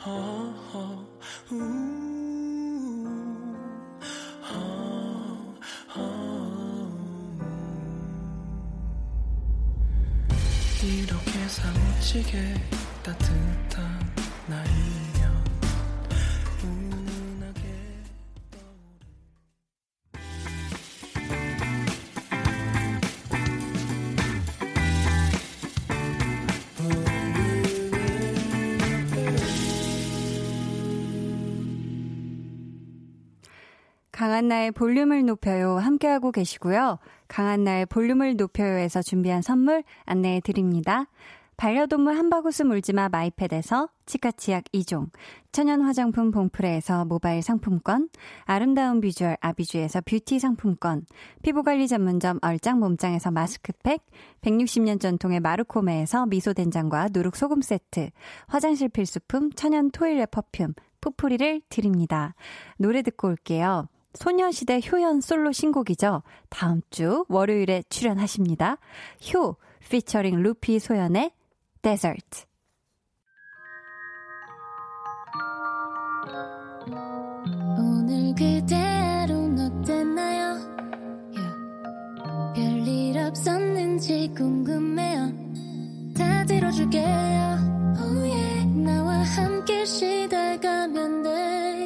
이렇게 10.82 11.46
사무치게 11.46 12.54
따뜻한 13.02 14.09
강한나의 34.40 34.72
볼륨을 34.72 35.26
높여요 35.26 35.76
함께하고 35.76 36.32
계시고요. 36.32 36.98
강한나의 37.28 37.84
볼륨을 37.84 38.36
높여요에서 38.36 39.02
준비한 39.02 39.42
선물 39.42 39.84
안내해 40.06 40.40
드립니다. 40.40 41.08
반려동물 41.58 42.16
한바구스 42.16 42.62
물지마 42.62 43.10
마이패드에서 43.10 43.90
치카치약 44.06 44.64
2종, 44.72 45.10
천연 45.52 45.82
화장품 45.82 46.30
봉프레에서 46.30 47.04
모바일 47.04 47.42
상품권, 47.42 48.08
아름다운 48.44 49.02
비주얼 49.02 49.36
아비주에서 49.42 50.00
뷰티 50.06 50.38
상품권, 50.38 51.04
피부관리 51.42 51.86
전문점 51.86 52.38
얼짱 52.40 52.80
몸짱에서 52.80 53.30
마스크팩, 53.30 54.00
160년 54.40 55.00
전통의 55.00 55.40
마르코메에서 55.40 56.24
미소된장과 56.24 57.08
누룩소금 57.12 57.60
세트, 57.60 58.08
화장실 58.46 58.88
필수품 58.88 59.52
천연 59.52 59.90
toilet 59.90 60.30
perfume, 60.30 60.72
푸프리를 61.02 61.60
드립니다. 61.68 62.34
노래 62.78 63.02
듣고 63.02 63.28
올게요. 63.28 63.86
소녀시대 64.14 64.80
효연 64.90 65.20
솔로 65.20 65.52
신곡이죠. 65.52 66.22
다음 66.48 66.82
주 66.90 67.24
월요일에 67.28 67.84
출연하십니다. 67.88 68.78
효 69.32 69.56
피처링 69.88 70.42
루피 70.42 70.78
소연의 70.78 71.32
Desert. 71.82 72.44
오늘 77.78 78.34
그대로는 78.34 79.58
어땠나요? 79.58 80.58
Yeah. 81.34 82.54
별일 82.54 83.18
없었는지 83.18 84.32
궁금해요. 84.36 85.32
다 86.16 86.44
들어줄게요. 86.44 87.96
Oh 87.98 88.30
yeah. 88.30 88.66
나와 88.84 89.14
함께 89.22 89.84
시달가면 89.84 91.22
돼 91.22 91.79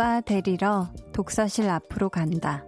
오빠 0.00 0.22
데리러 0.22 0.88
독서실 1.12 1.68
앞으로 1.68 2.08
간다. 2.08 2.64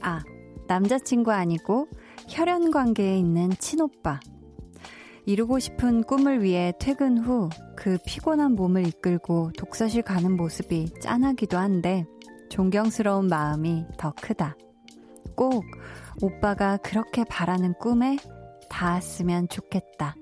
아, 0.00 0.22
남자친구 0.66 1.30
아니고 1.30 1.86
혈연 2.30 2.70
관계에 2.70 3.18
있는 3.18 3.50
친오빠. 3.58 4.20
이루고 5.26 5.58
싶은 5.58 6.02
꿈을 6.04 6.42
위해 6.42 6.72
퇴근 6.80 7.18
후 7.18 7.50
그 7.76 7.98
피곤한 8.06 8.52
몸을 8.54 8.86
이끌고 8.86 9.50
독서실 9.58 10.00
가는 10.00 10.34
모습이 10.34 10.94
짠하기도 11.02 11.58
한데 11.58 12.06
존경스러운 12.48 13.26
마음이 13.26 13.84
더 13.98 14.14
크다. 14.18 14.56
꼭 15.36 15.62
오빠가 16.22 16.78
그렇게 16.78 17.22
바라는 17.24 17.74
꿈에 17.74 18.16
닿았으면 18.70 19.48
좋겠다. 19.48 20.16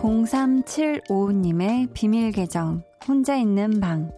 0375님의 0.00 1.92
비밀 1.92 2.32
계정, 2.32 2.82
혼자 3.06 3.36
있는 3.36 3.80
방. 3.80 4.10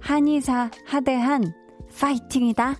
한의사 0.00 0.70
하대한, 0.86 1.52
파이팅이다! 2.00 2.76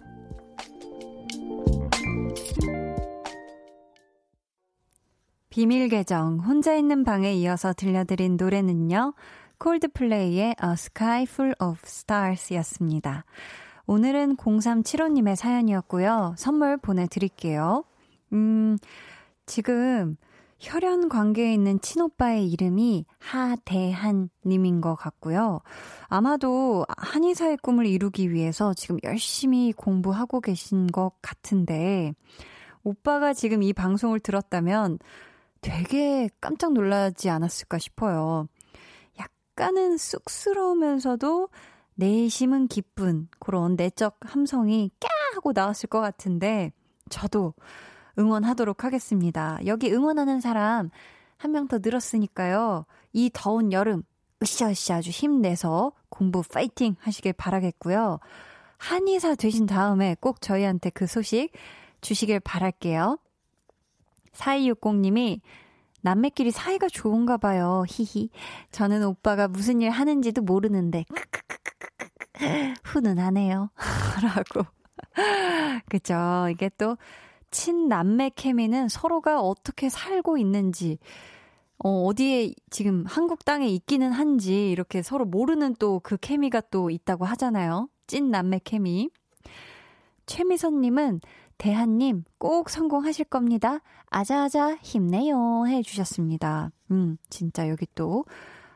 비밀 5.51 5.89
계정, 5.89 6.39
혼자 6.39 6.75
있는 6.75 7.05
방에 7.05 7.35
이어서 7.35 7.75
들려드린 7.75 8.39
노래는요, 8.39 9.13
콜드플레이의 9.59 10.57
A 10.65 10.73
Sky 10.73 11.23
Full 11.25 11.55
of 11.61 11.79
Stars 11.85 12.55
였습니다. 12.55 13.27
오늘은 13.87 14.37
0375님의 14.37 15.37
사연이었고요. 15.37 16.37
선물 16.39 16.79
보내드릴게요. 16.79 17.85
음, 18.33 18.79
지금 19.45 20.17
혈연 20.59 21.09
관계에 21.09 21.53
있는 21.53 21.81
친오빠의 21.81 22.51
이름이 22.51 23.07
하대한 23.19 24.31
님인 24.47 24.81
것 24.81 24.95
같고요. 24.95 25.61
아마도 26.07 26.87
한의사의 26.97 27.59
꿈을 27.59 27.87
이루기 27.87 28.33
위해서 28.33 28.73
지금 28.75 28.99
열심히 29.05 29.73
공부하고 29.73 30.41
계신 30.41 30.87
것 30.87 31.13
같은데, 31.21 32.15
오빠가 32.83 33.33
지금 33.33 33.63
이 33.63 33.73
방송을 33.73 34.21
들었다면 34.21 34.99
되게 35.61 36.29
깜짝 36.41 36.73
놀라지 36.73 37.31
않았을까 37.31 37.79
싶어요. 37.79 38.49
약간은 39.19 39.97
쑥스러우면서도 39.97 41.49
내심은 41.95 42.69
기쁜 42.69 43.29
그런 43.39 43.77
내적 43.77 44.19
함성이 44.21 44.91
까 45.01 45.09
하고 45.35 45.53
나왔을 45.53 45.89
것 45.89 46.01
같은데, 46.01 46.73
저도 47.11 47.55
응원하도록 48.19 48.85
하겠습니다. 48.85 49.59
여기 49.67 49.93
응원하는 49.93 50.41
사람 50.41 50.91
한 51.37 51.51
명 51.53 51.69
더 51.69 51.79
늘었으니까요. 51.83 52.87
이 53.13 53.31
더운 53.33 53.73
여름 53.73 54.03
으쌰으쌰 54.43 54.97
아주 54.97 55.11
힘내서 55.11 55.93
공부 56.09 56.43
파이팅 56.43 56.97
하시길 57.01 57.33
바라겠고요. 57.35 58.19
한의사 58.79 59.35
되신 59.35 59.67
다음에 59.67 60.17
꼭 60.21 60.41
저희한테 60.41 60.91
그 60.91 61.07
소식 61.07 61.51
주시길 62.01 62.41
바랄게요. 62.41 63.19
4260님이 64.33 65.41
남매끼리 66.03 66.51
사이가 66.51 66.89
좋은가 66.89 67.37
봐요. 67.37 67.85
히히. 67.89 68.29
저는 68.71 69.05
오빠가 69.05 69.49
무슨 69.49 69.81
일 69.81 69.91
하는지도 69.91 70.43
모르는데 70.43 71.05
훈훈하네요. 72.85 73.71
라고. 74.23 74.67
그죠. 75.89 76.49
이게 76.51 76.71
또 76.77 76.97
친남매 77.55 78.33
케미는 78.35 78.89
서로가 78.89 79.41
어떻게 79.41 79.89
살고 79.89 80.39
있는지, 80.39 80.99
어, 81.79 82.05
어디에 82.07 82.53
지금 82.71 83.05
한국 83.07 83.45
땅에 83.45 83.69
있기는 83.69 84.11
한지 84.13 84.71
이렇게 84.71 85.03
서로 85.03 85.25
모르는 85.25 85.77
또 85.77 86.01
그 86.03 86.17
케미가 86.17 86.63
또 86.73 86.91
있다고 86.91 87.25
하잖아요. 87.25 87.89
찐 88.09 88.31
남매 88.31 88.61
케미. 88.65 89.11
최미선님은 90.27 91.21
대한님 91.59 92.25
꼭 92.39 92.71
성공하실 92.71 93.27
겁니다. 93.27 93.81
아자아자 94.11 94.77
힘내요 94.83 95.67
해주셨습니다. 95.69 96.73
음, 96.91 97.17
진짜 97.31 97.69
여기 97.69 97.87
또 97.95 98.25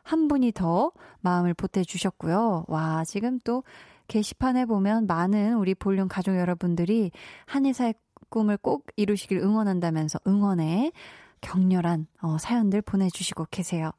한 0.08 0.26
분이 0.26 0.52
더 0.52 0.92
마음을 1.20 1.52
보태주셨고요. 1.52 2.64
와, 2.68 3.04
지금 3.04 3.38
또 3.44 3.62
게시판에 4.06 4.64
보면 4.64 5.06
많은 5.06 5.56
우리 5.56 5.74
볼륨 5.74 6.08
가족 6.08 6.34
여러분들이 6.38 7.10
한의사의 7.44 7.92
꿈을 8.28 8.56
꼭 8.56 8.86
이루시길 8.96 9.38
응원한다면서 9.38 10.18
응원에 10.26 10.92
격렬한 11.40 12.06
어, 12.22 12.38
사연들 12.38 12.82
보내주시고 12.82 13.46
계세요. 13.50 13.90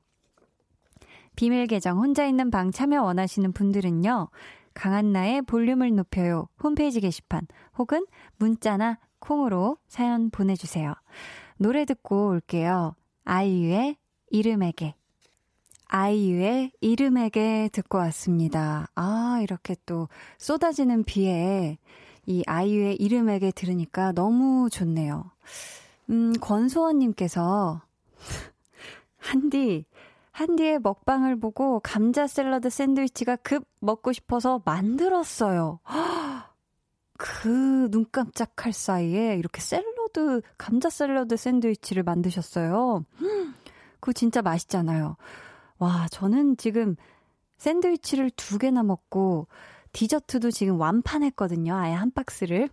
비밀 1.35 1.67
계정 1.67 1.99
혼자 1.99 2.25
있는 2.25 2.51
방 2.51 2.71
참여 2.71 3.01
원하시는 3.03 3.53
분들은요. 3.53 4.29
강한나의 4.73 5.41
볼륨을 5.43 5.95
높여요 5.95 6.47
홈페이지 6.61 7.01
게시판 7.01 7.47
혹은 7.77 8.05
문자나 8.37 8.99
콩으로 9.19 9.77
사연 9.87 10.29
보내주세요. 10.29 10.93
노래 11.57 11.85
듣고 11.85 12.29
올게요. 12.29 12.95
아이유의 13.25 13.97
이름에게. 14.29 14.95
아이유의 15.87 16.71
이름에게 16.81 17.69
듣고 17.71 17.97
왔습니다. 17.97 18.87
아, 18.95 19.39
이렇게 19.41 19.75
또 19.85 20.07
쏟아지는 20.37 21.03
비에 21.03 21.77
이 22.29 22.43
아이유의 22.45 22.97
이름에게 22.97 23.51
들으니까 23.51 24.11
너무 24.11 24.69
좋네요. 24.69 25.31
음, 26.11 26.33
권소원님께서, 26.39 27.81
한디, 29.17 29.85
한디의 30.31 30.79
먹방을 30.79 31.39
보고 31.39 31.79
감자 31.79 32.27
샐러드 32.27 32.69
샌드위치가 32.69 33.35
급 33.37 33.65
먹고 33.79 34.13
싶어서 34.13 34.61
만들었어요. 34.63 35.79
그 37.17 37.89
눈 37.89 38.05
깜짝할 38.11 38.73
사이에 38.73 39.35
이렇게 39.35 39.59
샐러드, 39.59 40.41
감자 40.57 40.89
샐러드 40.91 41.35
샌드위치를 41.35 42.03
만드셨어요. 42.03 43.03
그거 43.99 44.13
진짜 44.13 44.43
맛있잖아요. 44.43 45.17
와, 45.79 46.07
저는 46.11 46.57
지금 46.57 46.95
샌드위치를 47.57 48.29
두 48.31 48.59
개나 48.59 48.83
먹고 48.83 49.47
디저트도 49.93 50.51
지금 50.51 50.79
완판했거든요. 50.79 51.75
아예 51.75 51.93
한 51.93 52.11
박스를. 52.11 52.69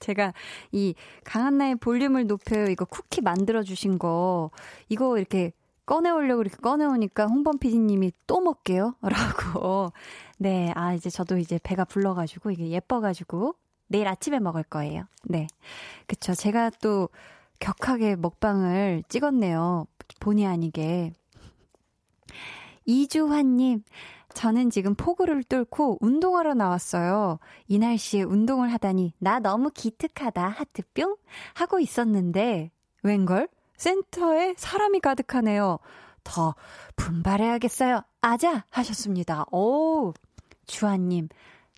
제가 0.00 0.32
이 0.72 0.94
강한나의 1.24 1.76
볼륨을 1.76 2.26
높여요. 2.26 2.66
이거 2.66 2.84
쿠키 2.84 3.20
만들어주신 3.20 3.98
거, 3.98 4.50
이거 4.88 5.16
이렇게 5.16 5.52
꺼내오려고 5.86 6.42
이렇게 6.42 6.56
꺼내오니까 6.56 7.26
홍범 7.26 7.58
PD님이 7.58 8.12
또 8.26 8.40
먹게요? 8.40 8.94
라고. 9.02 9.92
네, 10.38 10.72
아, 10.74 10.94
이제 10.94 11.10
저도 11.10 11.38
이제 11.38 11.58
배가 11.62 11.84
불러가지고, 11.84 12.50
이게 12.50 12.68
예뻐가지고, 12.70 13.54
내일 13.88 14.08
아침에 14.08 14.38
먹을 14.38 14.62
거예요. 14.62 15.04
네. 15.24 15.46
그쵸. 16.06 16.34
제가 16.34 16.70
또 16.80 17.08
격하게 17.60 18.16
먹방을 18.16 19.04
찍었네요. 19.08 19.86
본의 20.20 20.46
아니게. 20.46 21.12
이주환님, 22.86 23.84
저는 24.34 24.70
지금 24.70 24.94
폭우를 24.94 25.44
뚫고 25.44 25.98
운동하러 26.00 26.54
나왔어요. 26.54 27.38
이 27.68 27.78
날씨에 27.78 28.22
운동을 28.22 28.72
하다니 28.72 29.14
나 29.18 29.38
너무 29.38 29.70
기특하다 29.70 30.48
하트 30.48 30.82
뿅 30.94 31.16
하고 31.54 31.78
있었는데 31.78 32.70
웬걸 33.02 33.48
센터에 33.76 34.54
사람이 34.56 35.00
가득하네요. 35.00 35.78
더 36.24 36.54
분발해야겠어요. 36.96 38.02
아자 38.20 38.64
하셨습니다. 38.70 39.44
오 39.50 40.12
주아님 40.66 41.28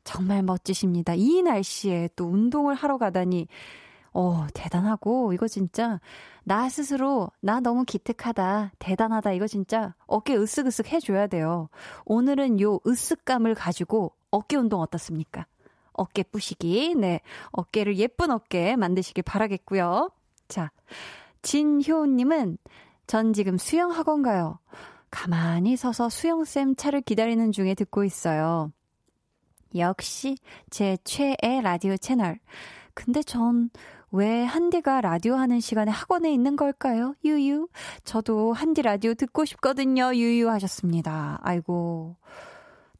정말 0.04 0.42
멋지십니다. 0.42 1.14
이 1.14 1.42
날씨에 1.42 2.10
또 2.14 2.26
운동을 2.26 2.74
하러 2.74 2.98
가다니 2.98 3.48
어 4.14 4.46
대단하고 4.54 5.32
이거 5.32 5.48
진짜 5.48 6.00
나 6.44 6.68
스스로 6.68 7.30
나 7.40 7.60
너무 7.60 7.84
기특하다, 7.84 8.72
대단하다 8.78 9.32
이거 9.32 9.46
진짜 9.48 9.94
어깨 10.06 10.36
으쓱으쓱 10.36 10.86
해줘야 10.86 11.26
돼요. 11.26 11.68
오늘은 12.04 12.60
요 12.60 12.78
으쓱감을 12.80 13.54
가지고 13.56 14.12
어깨 14.30 14.56
운동 14.56 14.80
어떻습니까? 14.80 15.46
어깨 15.92 16.22
뿌시기, 16.22 16.94
네 16.94 17.20
어깨를 17.50 17.96
예쁜 17.98 18.30
어깨 18.30 18.76
만드시길 18.76 19.24
바라겠고요. 19.24 20.10
자, 20.48 20.70
진효님은 21.42 22.58
전 23.06 23.32
지금 23.32 23.58
수영 23.58 23.90
학원 23.90 24.22
가요. 24.22 24.58
가만히 25.10 25.76
서서 25.76 26.08
수영쌤 26.08 26.76
차를 26.76 27.00
기다리는 27.00 27.52
중에 27.52 27.74
듣고 27.74 28.04
있어요. 28.04 28.72
역시 29.76 30.36
제 30.70 30.96
최애 31.04 31.60
라디오 31.62 31.96
채널. 31.96 32.38
근데 32.94 33.22
전 33.22 33.70
왜 34.14 34.44
한디가 34.44 35.00
라디오 35.00 35.34
하는 35.34 35.58
시간에 35.58 35.90
학원에 35.90 36.32
있는 36.32 36.54
걸까요? 36.54 37.16
유유. 37.24 37.66
저도 38.04 38.52
한디 38.52 38.80
라디오 38.80 39.12
듣고 39.12 39.44
싶거든요. 39.44 40.14
유유 40.14 40.48
하셨습니다. 40.50 41.40
아이고. 41.42 42.14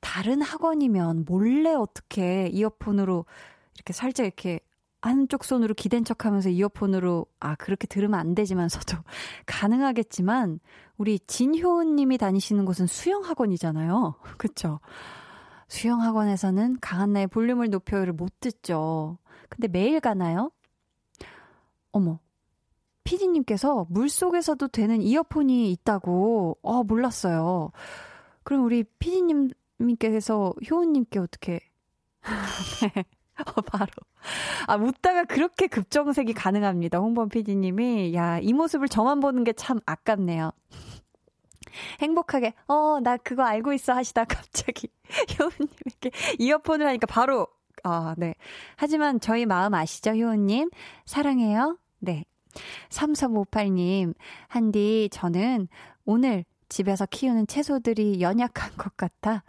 다른 0.00 0.42
학원이면 0.42 1.24
몰래 1.28 1.72
어떻게 1.72 2.48
이어폰으로 2.48 3.26
이렇게 3.76 3.92
살짝 3.92 4.26
이렇게 4.26 4.58
한쪽 5.02 5.44
손으로 5.44 5.74
기댄 5.74 6.04
척 6.04 6.24
하면서 6.24 6.48
이어폰으로, 6.48 7.26
아, 7.38 7.54
그렇게 7.54 7.86
들으면 7.86 8.18
안 8.18 8.34
되지만서도 8.34 8.96
가능하겠지만, 9.46 10.58
우리 10.96 11.20
진효은 11.20 11.94
님이 11.94 12.18
다니시는 12.18 12.64
곳은 12.64 12.88
수영학원이잖아요. 12.88 14.16
그쵸? 14.36 14.80
수영학원에서는 15.68 16.78
강한나의 16.80 17.28
볼륨을 17.28 17.70
높여요를 17.70 18.14
못 18.14 18.32
듣죠. 18.40 19.18
근데 19.48 19.68
매일 19.68 20.00
가나요? 20.00 20.50
어머. 21.94 22.18
피디님께서 23.04 23.86
물 23.90 24.08
속에서도 24.08 24.66
되는 24.68 25.00
이어폰이 25.02 25.70
있다고, 25.72 26.58
어, 26.62 26.82
몰랐어요. 26.84 27.70
그럼 28.44 28.64
우리 28.64 28.84
피디님께서 28.84 30.54
효은님께 30.70 31.18
어떻게, 31.20 31.60
네. 32.80 33.04
어, 33.46 33.60
바로. 33.62 33.90
아, 34.66 34.76
웃다가 34.76 35.24
그렇게 35.24 35.66
급정색이 35.66 36.34
가능합니다. 36.34 36.98
홍범 36.98 37.28
PD님이. 37.28 38.14
야, 38.14 38.38
이 38.40 38.52
모습을 38.52 38.88
저만 38.88 39.20
보는 39.20 39.44
게 39.44 39.52
참 39.54 39.80
아깝네요. 39.86 40.52
행복하게, 42.00 42.54
어, 42.68 43.00
나 43.02 43.16
그거 43.16 43.42
알고 43.44 43.72
있어 43.74 43.92
하시다 43.94 44.24
갑자기 44.24 44.88
효은님에게 45.38 46.10
이어폰을 46.38 46.86
하니까 46.86 47.06
바로, 47.06 47.48
아, 47.82 48.14
네. 48.18 48.34
하지만 48.76 49.20
저희 49.20 49.46
마음 49.46 49.74
아시죠, 49.74 50.10
효은님? 50.12 50.70
사랑해요. 51.06 51.78
네. 51.98 52.24
3358님, 52.90 54.14
한디, 54.48 55.08
저는 55.10 55.68
오늘 56.04 56.44
집에서 56.68 57.06
키우는 57.06 57.46
채소들이 57.46 58.20
연약한 58.20 58.76
것 58.76 58.96
같아 58.96 59.42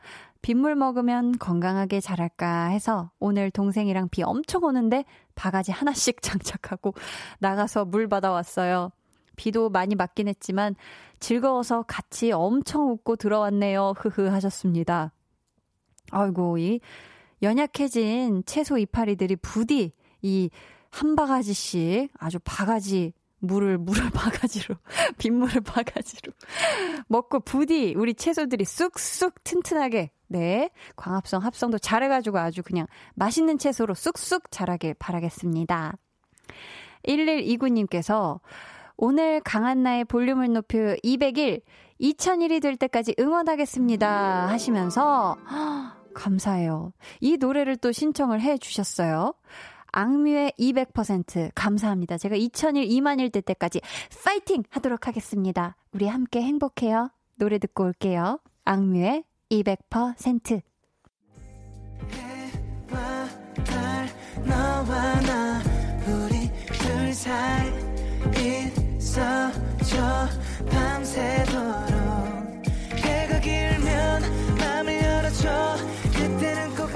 빗물 0.45 0.75
먹으면 0.75 1.39
건강하게 1.39 1.99
자랄까 1.99 2.65
해서 2.67 3.09
오늘 3.17 3.49
동생이랑 3.49 4.09
비 4.09 4.21
엄청 4.21 4.63
오는데 4.63 5.03
바가지 5.33 5.71
하나씩 5.71 6.21
장착하고 6.23 6.93
나가서 7.39 7.85
물 7.85 8.07
받아왔어요. 8.07 8.91
비도 9.37 9.69
많이 9.69 9.95
맞긴 9.95 10.27
했지만 10.27 10.75
즐거워서 11.19 11.83
같이 11.87 12.31
엄청 12.31 12.91
웃고 12.91 13.15
들어왔네요. 13.15 13.95
흐흐 13.97 14.27
하셨습니다. 14.27 15.11
아이고, 16.11 16.59
이 16.59 16.79
연약해진 17.41 18.43
채소 18.45 18.77
이파리들이 18.77 19.37
부디 19.37 19.93
이 20.21 20.51
한 20.95 21.17
바가지씩 21.17 22.09
아주 22.17 22.39
바가지 22.45 23.11
물을 23.39 23.77
물을 23.77 24.09
바가지로 24.11 24.75
빗물을 25.17 25.59
바가지로 25.61 26.31
먹고 27.07 27.41
부디 27.41 27.93
우리 27.97 28.13
채소들이 28.13 28.63
쑥쑥 28.63 29.43
튼튼하게 29.43 30.11
네 30.27 30.69
광합성 30.95 31.43
합성도 31.43 31.77
잘해가지고 31.77 32.37
아주 32.39 32.63
그냥 32.63 32.87
맛있는 33.13 33.57
채소로 33.57 33.93
쑥쑥 33.93 34.51
자라길 34.51 34.93
바라겠습니다. 34.95 35.97
1129님께서 37.05 38.39
오늘 38.95 39.41
강한나의 39.41 40.05
볼륨을 40.05 40.53
높여 40.53 40.95
200일 41.03 41.61
2000일이 41.99 42.61
될 42.61 42.77
때까지 42.77 43.15
응원하겠습니다 43.19 44.47
하시면서 44.47 45.35
감사해요. 46.15 46.93
이 47.19 47.35
노래를 47.35 47.75
또 47.75 47.91
신청을 47.91 48.39
해 48.39 48.57
주셨어요. 48.57 49.33
악뮤의 49.95 50.53
200% 50.59 51.51
감사합니다. 51.55 52.17
제가 52.17 52.35
2000일, 52.35 52.89
2만일 52.89 53.31
될 53.31 53.41
때까지 53.41 53.79
파이팅 54.25 54.63
하도록 54.69 55.07
하겠습니다. 55.07 55.77
우리 55.93 56.07
함께 56.07 56.41
행복해요. 56.41 57.09
노래 57.35 57.57
듣고 57.59 57.85
올게요. 57.85 58.39
악뮤의 58.65 59.23
200%. 59.49 60.61
너와 64.43 65.21
나 65.21 65.61
우리 66.07 66.51
둘 66.67 67.13
사이 67.13 67.71
있어줘 68.99 70.27
밤새도록 70.69 71.95
해가 72.97 73.39
길면 73.39 74.21
맘을 74.59 75.01
열어줘 75.01 75.77
그때는 76.13 76.75
꼭 76.75 76.95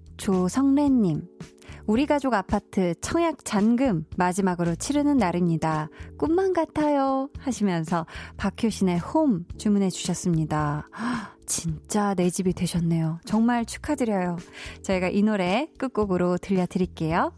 조성래님. 0.21 1.23
우리 1.87 2.05
가족 2.05 2.35
아파트 2.35 2.93
청약 3.01 3.43
잔금 3.43 4.05
마지막으로 4.17 4.75
치르는 4.75 5.17
날입니다. 5.17 5.89
꿈만 6.19 6.53
같아요. 6.53 7.29
하시면서 7.39 8.05
박효신의 8.37 8.99
홈 8.99 9.45
주문해 9.57 9.89
주셨습니다. 9.89 10.87
진짜 11.47 12.13
내 12.13 12.29
집이 12.29 12.53
되셨네요. 12.53 13.19
정말 13.25 13.65
축하드려요. 13.65 14.37
저희가 14.83 15.09
이 15.09 15.23
노래 15.23 15.67
끝곡으로 15.79 16.37
들려드릴게요. 16.37 17.33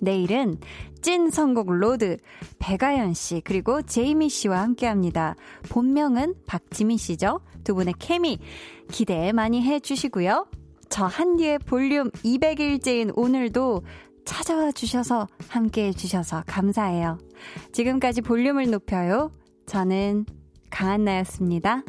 내일은 0.00 0.60
찐 1.02 1.28
선곡 1.28 1.72
로드 1.72 2.18
배가연 2.60 3.14
씨 3.14 3.40
그리고 3.40 3.82
제이미 3.82 4.28
씨와 4.28 4.60
함께합니다. 4.62 5.34
본명은 5.70 6.36
박지민 6.46 6.98
씨죠. 6.98 7.40
두 7.64 7.74
분의 7.74 7.94
케미 7.98 8.38
기대 8.92 9.32
많이 9.32 9.60
해주시고요. 9.60 10.46
저 10.94 11.06
한디의 11.06 11.58
볼륨 11.58 12.08
200일째인 12.08 13.10
오늘도 13.16 13.82
찾아와 14.24 14.70
주셔서 14.70 15.26
함께 15.48 15.86
해주셔서 15.88 16.44
감사해요. 16.46 17.18
지금까지 17.72 18.20
볼륨을 18.20 18.70
높여요. 18.70 19.32
저는 19.66 20.24
강한나였습니다. 20.70 21.82